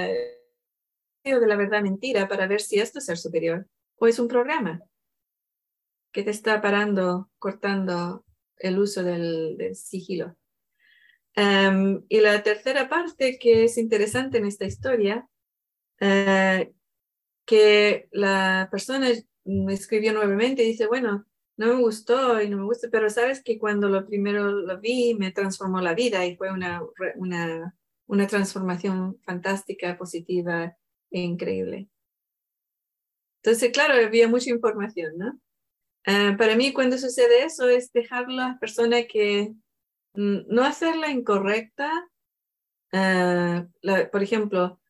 [1.24, 4.82] de la verdad mentira para ver si esto es ser superior o es un programa
[6.12, 8.24] que te está parando, cortando
[8.58, 10.36] el uso del, del sigilo.
[11.36, 15.26] Um, y la tercera parte que es interesante en esta historia,
[16.00, 16.72] uh,
[17.46, 19.08] que la persona
[19.44, 21.26] me escribió nuevamente y dice, bueno,
[21.56, 25.14] no me gustó y no me gusta, pero sabes que cuando lo primero lo vi
[25.14, 26.82] me transformó la vida y fue una,
[27.16, 27.76] una,
[28.06, 30.76] una transformación fantástica, positiva
[31.10, 31.88] e increíble.
[33.42, 35.40] Entonces, claro, había mucha información, ¿no?
[36.06, 39.54] Uh, para mí, cuando sucede eso, es dejar a la persona que
[40.14, 41.90] mm, no hacerla incorrecta.
[42.92, 44.80] Uh, la, por ejemplo,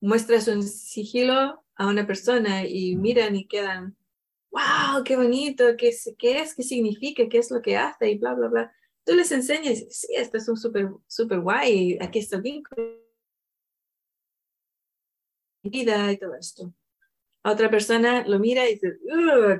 [0.00, 3.96] muestras un sigilo a una persona y miran y quedan,
[4.50, 8.34] wow, qué bonito, qué qué es, qué significa, qué es lo que hace y bla,
[8.34, 8.72] bla, bla.
[9.04, 13.04] Tú les enseñas, sí, esto es un súper, súper guay, aquí está el vínculo,
[15.62, 16.72] vida y todo esto.
[17.42, 18.98] otra persona lo mira y dice,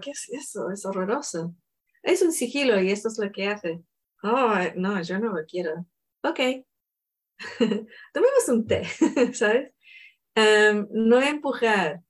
[0.00, 0.70] ¿qué es eso?
[0.70, 1.54] Es horroroso.
[2.02, 3.82] Es un sigilo y esto es lo que hace.
[4.22, 5.86] Oh, no, yo no lo quiero.
[6.22, 6.40] Ok.
[8.12, 8.84] Tomemos un té,
[9.34, 9.73] ¿sabes?
[10.36, 12.02] Um, no empujar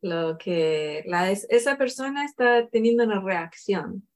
[0.00, 4.08] lo que la, esa persona está teniendo una reacción.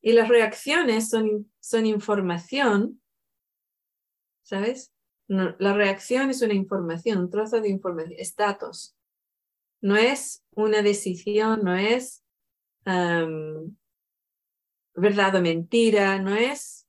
[0.00, 3.02] Y las reacciones son, son información,
[4.42, 4.92] ¿sabes?
[5.26, 8.96] La reacción es una información, un trozo de información, es datos.
[9.82, 12.24] No es una decisión, no es
[12.86, 13.76] um,
[14.94, 16.88] verdad o mentira, no es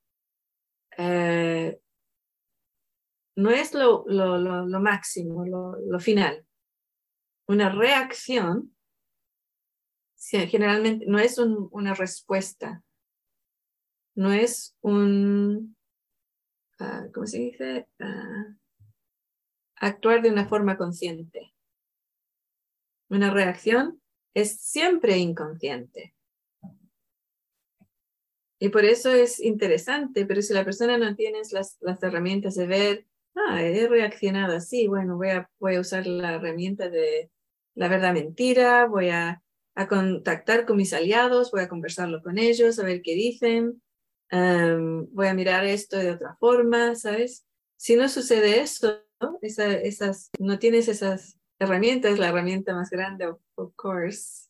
[0.96, 1.76] uh,
[3.40, 6.46] no es lo, lo, lo, máximo, lo, final.
[7.48, 8.76] Una reacción
[10.18, 12.84] generalmente no es una respuesta,
[14.14, 15.74] no es un,
[16.80, 17.88] uh, ¿cómo se dice?
[17.98, 18.54] Uh,
[19.76, 21.54] actuar de una forma consciente.
[23.08, 24.02] Una reacción
[24.34, 26.14] es siempre inconsciente.
[28.58, 32.66] Y por eso es interesante, pero si la persona no tiene las, las herramientas de
[32.66, 37.30] ver ah, he reaccionado así, bueno, voy a, voy a usar la herramienta de
[37.74, 39.42] la verdad mentira, voy a,
[39.74, 43.82] a contactar con mis aliados, voy a conversarlo con ellos, a ver qué dicen.
[44.30, 47.46] em, voy a mirar esto de otra forma, ¿sabes?
[47.76, 49.02] Si no sucede eso,
[49.42, 54.48] esas, no tienes esas herramientas, la herramienta más grande, of, course,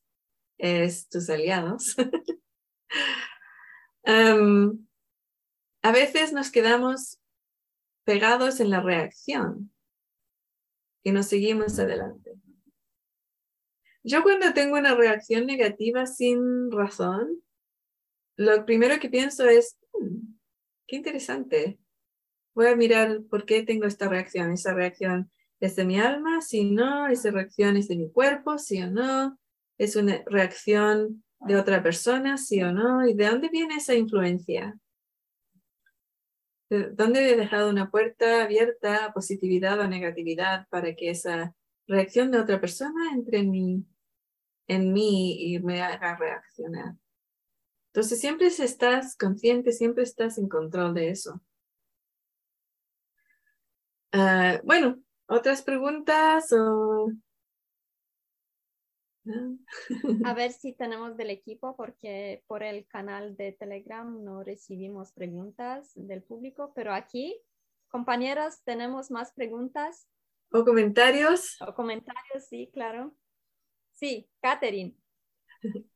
[0.58, 1.96] es tus aliados.
[4.02, 4.86] Em,
[5.82, 7.19] a veces nos quedamos
[8.10, 9.70] pegados en la reacción
[11.04, 12.32] y nos seguimos adelante.
[14.02, 17.40] Yo cuando tengo una reacción negativa sin razón,
[18.34, 20.34] lo primero que pienso es, hmm,
[20.88, 21.78] qué interesante.
[22.52, 24.50] Voy a mirar por qué tengo esta reacción.
[24.50, 25.30] ¿Esa reacción
[25.60, 26.40] es de mi alma?
[26.40, 29.38] Si no, esa reacción es de mi cuerpo, sí o no.
[29.78, 33.06] ¿Es una reacción de otra persona, sí o no?
[33.06, 34.76] ¿Y de dónde viene esa influencia?
[36.70, 41.54] ¿Dónde he dejado una puerta abierta a positividad o negatividad para que esa
[41.88, 43.84] reacción de otra persona entre en mí,
[44.68, 46.94] en mí y me haga reaccionar?
[47.92, 51.42] Entonces siempre estás consciente, siempre estás en control de eso.
[54.12, 57.10] Ah, bueno, otras preguntas o
[60.24, 65.92] a ver si tenemos del equipo, porque por el canal de Telegram no recibimos preguntas
[65.94, 67.40] del público, pero aquí,
[67.88, 70.08] compañeras, tenemos más preguntas.
[70.52, 71.56] ¿O comentarios?
[71.66, 73.14] O comentarios, sí, claro.
[73.92, 74.96] Sí, Catherine.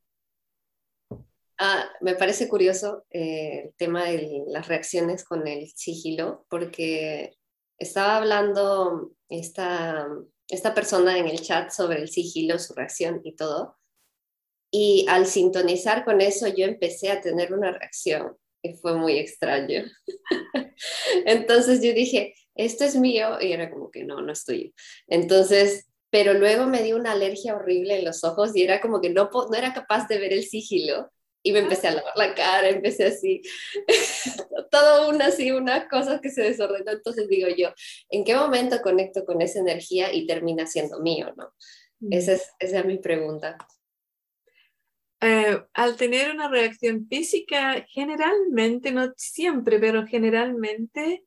[1.57, 7.37] Ah, me parece curioso eh, el tema de las reacciones con el sigilo, porque
[7.79, 10.09] estaba hablando esta
[10.55, 13.77] esta persona en el chat sobre el sigilo, su reacción y todo.
[14.71, 19.85] Y al sintonizar con eso, yo empecé a tener una reacción que fue muy extraño.
[21.27, 24.71] Entonces yo dije, esto es mío, y era como que no, no es tuyo.
[25.07, 29.11] Entonces, pero luego me dio una alergia horrible en los ojos y era como que
[29.11, 31.11] no, no era capaz de ver el sigilo
[31.45, 33.43] y me empecé a lavar la cara, empecé así,
[34.71, 37.69] todo una así, una cosa que se desordenó, entonces digo yo,
[38.09, 41.53] ¿en qué momento conecto con esa energía y termina siendo mío, no?
[42.01, 42.13] Mm.
[42.15, 43.59] Esa, es, esa es mi pregunta.
[45.21, 51.25] Eh, al tener una reacción física, generalmente, no siempre, pero generalmente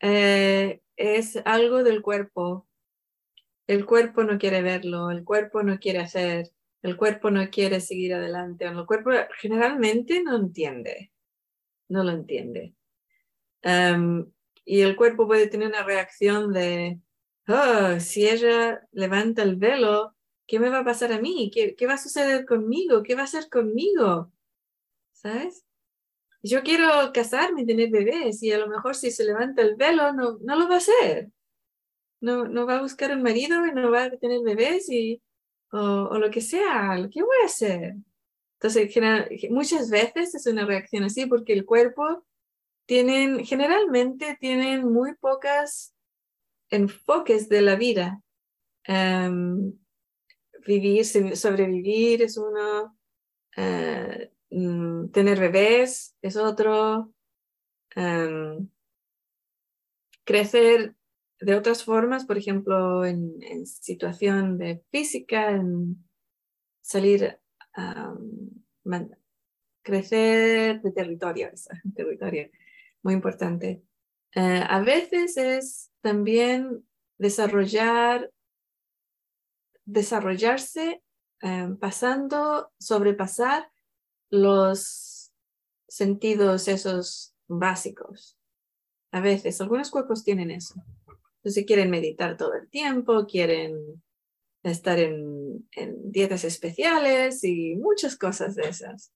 [0.00, 2.66] eh, es algo del cuerpo.
[3.68, 6.50] El cuerpo no quiere verlo, el cuerpo no quiere hacer,
[6.84, 9.10] el cuerpo no quiere seguir adelante, el cuerpo
[9.40, 11.10] generalmente no entiende,
[11.88, 12.74] no lo entiende.
[13.62, 14.30] Em,
[14.66, 17.00] y el cuerpo puede tener una reacción de,
[17.48, 20.14] oh, si ella levanta el velo,
[20.46, 21.50] ¿qué me va a pasar a mí?
[21.52, 23.02] ¿Qué, qué va a suceder conmigo?
[23.02, 24.30] ¿Qué va a hacer conmigo?
[25.14, 25.64] ¿Sabes?
[26.42, 30.12] Yo quiero casarme y tener bebés y a lo mejor si se levanta el velo
[30.12, 31.30] no, no lo va a hacer.
[32.20, 35.22] No, no va a buscar un marido y no va a tener bebés y
[35.76, 37.94] o, lo que sea, ¿qué voy a hacer?
[38.60, 38.94] Entonces,
[39.50, 42.24] muchas veces es una reacción así porque el cuerpo
[42.86, 45.94] tienen, generalmente tienen muy pocas
[46.70, 48.22] enfoques de la vida.
[48.84, 49.72] Em,
[50.66, 51.04] vivir,
[51.36, 52.96] sobrevivir es uno,
[53.56, 57.12] eh, mm, tener bebés es otro,
[57.96, 58.68] em,
[60.24, 60.94] crecer
[61.40, 66.04] de otras formas, por ejemplo, en, situación de física, en
[66.80, 67.38] salir,
[67.74, 68.14] a
[69.82, 71.50] crecer de territorio,
[71.94, 72.50] territorio,
[73.02, 73.82] muy importante.
[74.34, 76.84] Eh, a veces es también
[77.18, 78.30] desarrollar,
[79.84, 81.02] desarrollarse
[81.42, 83.70] eh, pasando, sobrepasar
[84.30, 85.32] los
[85.88, 88.38] sentidos esos básicos.
[89.12, 90.74] A veces, algunos cuerpos tienen eso.
[91.44, 94.02] Entonces quieren meditar todo el tiempo, quieren
[94.62, 95.68] estar en,
[96.10, 99.12] dietas especiales y muchas cosas de esas.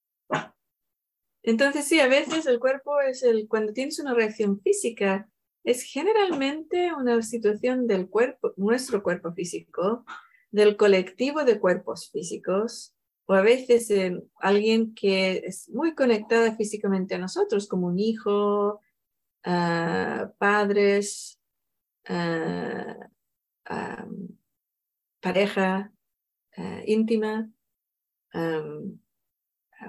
[1.42, 5.26] Entonces sí, a veces el cuerpo es el, cuando tienes una reacción física,
[5.64, 10.04] es generalmente una situación del cuerpo, nuestro cuerpo físico,
[10.50, 12.94] del colectivo de cuerpos físicos,
[13.24, 18.82] o a veces en alguien que es muy conectada físicamente a nosotros, como un hijo,
[19.44, 21.37] ah, padres,
[22.08, 23.08] Ah,
[25.20, 25.92] pareja
[26.56, 27.50] ah, íntima,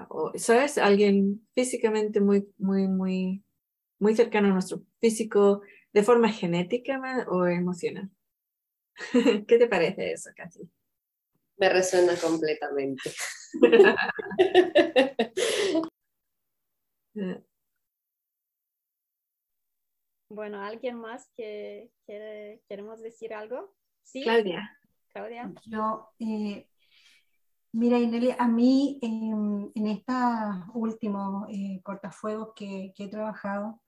[0.08, 0.78] o, ¿sabes?
[0.78, 3.44] Alguien físicamente muy, muy, muy,
[3.98, 8.10] muy cercano a nuestro físico de forma genética o emocional.
[9.46, 10.70] ¿Qué te parece eso, Katy?
[11.56, 13.10] Me resuena completamente.
[20.30, 23.74] Bueno, ¿alguien más que quiere, queremos decir algo?
[24.02, 24.22] Sí.
[24.22, 24.78] Claudia.
[25.12, 25.52] Claudia.
[25.66, 26.66] Yo, eh,
[27.72, 30.16] Mira, Inelia, a mí en, en estos
[30.74, 33.80] últimos eh, cortafuegos que, que, he trabajado,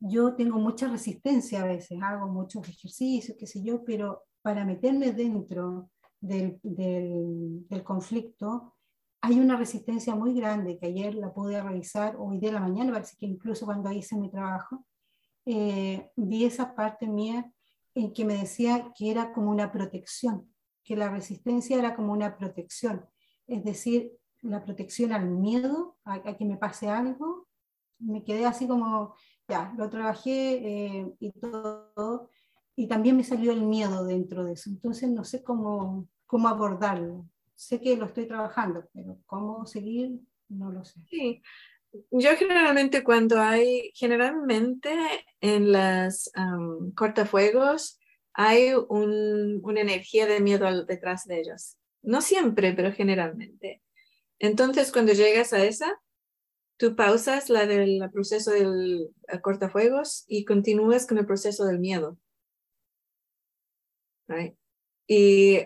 [0.00, 5.12] yo tengo mucha resistencia a veces, hago muchos ejercicios, qué sé yo, pero para meterme
[5.12, 5.90] dentro
[6.20, 8.76] del, del, del conflicto,
[9.20, 13.16] hay una resistencia muy grande que ayer la pude revisar, hoy de la mañana, parece
[13.18, 14.86] que incluso cuando hice mi trabajo,
[15.48, 17.50] eh, vi esa parte mía
[17.94, 20.52] en que me decía que era como una protección,
[20.84, 23.06] que la resistencia era como una protección,
[23.46, 24.12] es decir,
[24.42, 27.48] la protección al miedo, a, que me pase algo.
[27.98, 29.14] Me quedé así como,
[29.48, 32.30] ya, lo trabajé eh, y todo,
[32.76, 34.70] y también me salió el miedo dentro de eso.
[34.70, 37.26] Entonces no sé cómo, cómo abordarlo
[37.58, 41.00] sé que lo estoy trabajando, pero cómo seguir, no lo sé.
[41.10, 41.42] Sí.
[42.10, 44.90] Yo generalmente cuando hay, generalmente
[45.40, 46.30] en las
[46.94, 47.98] cortafuegos
[48.34, 51.76] hay una energía de miedo detrás de ellos.
[52.02, 53.82] No siempre, pero generalmente.
[54.38, 56.00] Entonces cuando llegas a esa,
[56.76, 59.10] tú pausas la del proceso del
[59.42, 62.18] cortafuegos y continúas con el proceso del miedo.
[65.06, 65.58] Y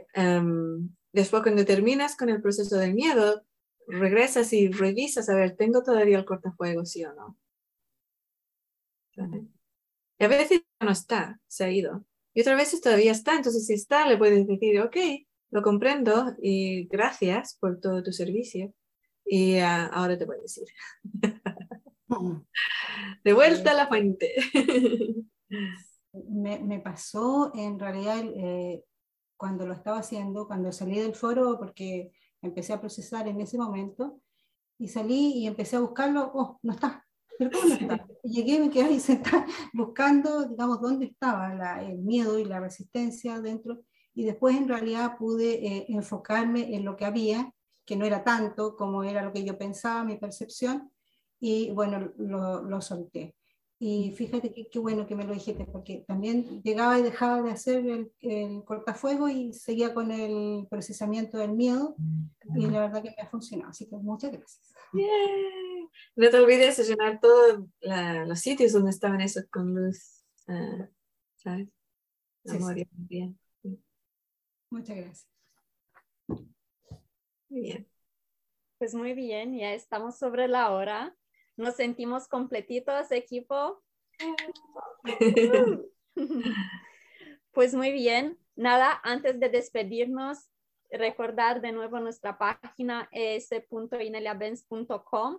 [1.13, 3.45] Después, cuando terminas con el proceso del miedo,
[3.93, 7.37] regresas y revisas, a ver, ¿tengo todavía el cortafuego, sí o no?
[10.19, 12.05] Y a veces no está, se ha ido.
[12.35, 14.97] Y otras veces todavía está, entonces si está, le puedes decir, ok,
[15.51, 18.73] lo comprendo y gracias por todo tu servicio.
[19.25, 20.65] Y uh, ahora te voy a decir.
[23.25, 24.35] de vuelta a la fuente.
[26.13, 28.83] me, me, pasó en realidad eh,
[29.37, 32.13] cuando lo estaba haciendo, cuando salí del foro, porque
[32.43, 34.21] empecé a procesar en ese momento,
[34.79, 37.07] y salí y empecé a buscarlo, oh, no está,
[37.39, 38.07] pero ¿cómo no está?
[38.25, 42.61] Y llegué, me quedé ahí sentada buscando, digamos, dónde estaba la, el miedo y la
[42.61, 43.81] resistencia dentro,
[44.15, 47.53] y después en realidad pude eh, enfocarme en lo que había,
[47.85, 50.91] que no era tanto como era lo que yo pensaba, mi percepción,
[51.41, 53.35] y bueno, lo, lo solté.
[53.85, 57.85] Y fíjate qué bueno que me lo dijiste, porque también llegaba y dejaba de hacer
[57.85, 61.97] el, el, cortafuego y seguía con el procesamiento del miedo,
[62.55, 63.71] y la verdad que me ha funcionado.
[63.71, 64.73] Así que muchas gracias.
[66.15, 67.67] No te olvides de llenar todos
[68.29, 70.87] los sitios donde estaban esos con luz, uh,
[71.35, 71.69] ¿sabes?
[72.45, 72.89] Sí, sí.
[72.95, 73.39] bien.
[74.71, 75.29] Muchas gracias.
[77.49, 77.89] Muy bien.
[78.79, 81.17] Pues muy bien, ya estamos sobre la hora.
[81.57, 83.83] Nos sentimos completitos, equipo.
[87.53, 88.39] pues muy bien.
[88.57, 90.51] Nada, antes de despedirnos,
[90.91, 95.39] recordar de nuevo nuestra página es.ineliabenz.com.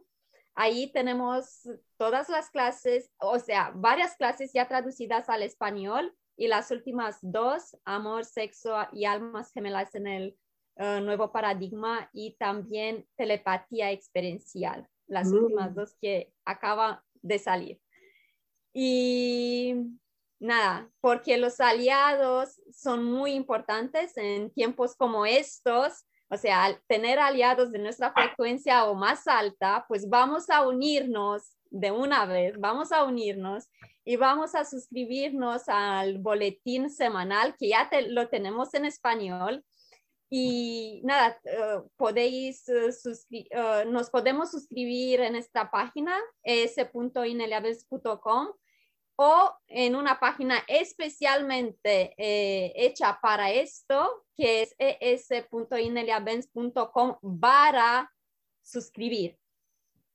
[0.56, 1.68] Ahí tenemos
[1.98, 7.76] todas las clases, o sea, varias clases ya traducidas al español y las últimas dos,
[7.86, 10.38] amor, sexo y almas gemelas en el
[10.76, 15.76] uh, nuevo paradigma y también telepatía experiencial las últimas mm.
[15.76, 17.80] dos que acaban de salir.
[18.74, 19.76] Y
[20.40, 27.72] nada, porque los aliados son muy importantes en tiempos como estos, o sea, tener aliados
[27.72, 33.04] de nuestra frecuencia o más alta, pues vamos a unirnos de una vez, vamos a
[33.04, 33.70] unirnos
[34.06, 39.64] y vamos a suscribirnos al boletín semanal que ya lo tenemos en español
[40.36, 42.90] y nada, uh, podéis, uh,
[43.86, 48.48] nos podemos suscribir en esta página, s.ineliables.com
[49.16, 58.12] o en una página especialmente eh, hecha para esto, que es es.ineliabenz.com para
[58.64, 59.38] suscribir.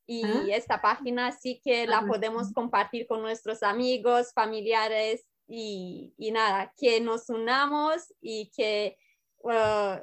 [0.04, 0.46] Y ah.
[0.50, 7.00] esta página sí que la podemos compartir con nuestros amigos, familiares y, y nada, que
[7.00, 8.98] nos unamos y que
[9.40, 9.98] Uh,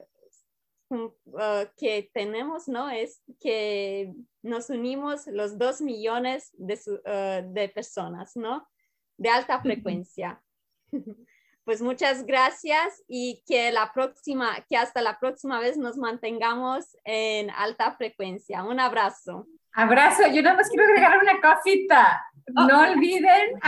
[0.89, 2.89] uh, que tenemos, ¿no?
[2.89, 8.67] Es que nos unimos los dos millones de, uh, de personas, ¿no?
[9.17, 10.41] De alta frecuencia.
[11.65, 17.49] pues muchas gracias y que la próxima, que hasta la próxima vez nos mantengamos en
[17.49, 18.63] alta frecuencia.
[18.63, 19.47] Un abrazo.
[19.73, 20.27] Abrazo.
[20.27, 22.23] Yo nada más quiero agregar una cosita.
[22.47, 23.59] No olviden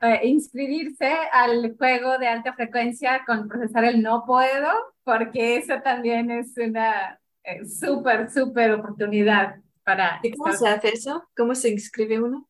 [0.00, 4.70] eh, inscribirse al juego de alta frecuencia con procesar el no puedo,
[5.04, 10.18] porque eso también es una eh, súper, súper oportunidad para...
[10.22, 11.28] ¿Y cómo se hace eso?
[11.36, 12.48] ¿Cómo se inscribe uno?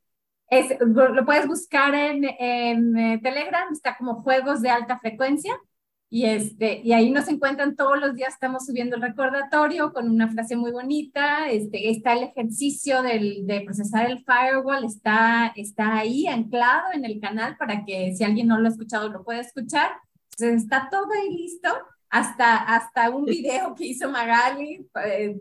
[0.48, 5.58] Es, lo puedes buscar en, en eh, Telegram, está como juegos de alta frecuencia
[6.14, 10.30] y, este, y ahí nos encuentran todos los días, estamos subiendo el recordatorio con una
[10.30, 11.50] frase muy bonita.
[11.50, 17.18] Este, está el ejercicio del, de procesar el firewall, está, está ahí anclado en el
[17.18, 19.90] canal para que si alguien no lo ha escuchado lo pueda escuchar.
[20.38, 21.68] Entonces está todo ahí listo.
[22.10, 25.36] hasta, hasta un video que hizo Magali eh,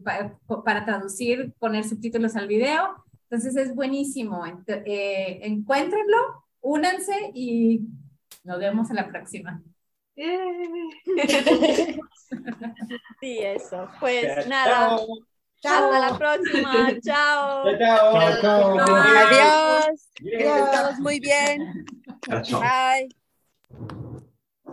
[0.66, 2.96] para traducir, poner subtítulos al video.
[3.30, 4.44] Entonces es buenísimo.
[4.68, 7.82] Eh, encuéntrenlo, únanse y
[8.44, 9.62] nos vemos en la próxima.
[13.20, 13.88] Sí, eso.
[14.00, 14.98] Pues nada.
[15.64, 16.90] Hasta la próxima.
[17.04, 17.78] Chao.
[17.78, 18.42] Chao.
[18.42, 18.80] Chao.
[18.80, 20.10] Adiós.
[20.72, 21.86] Todos muy bien.
[22.44, 22.62] Chao.
[22.62, 23.10] Bye.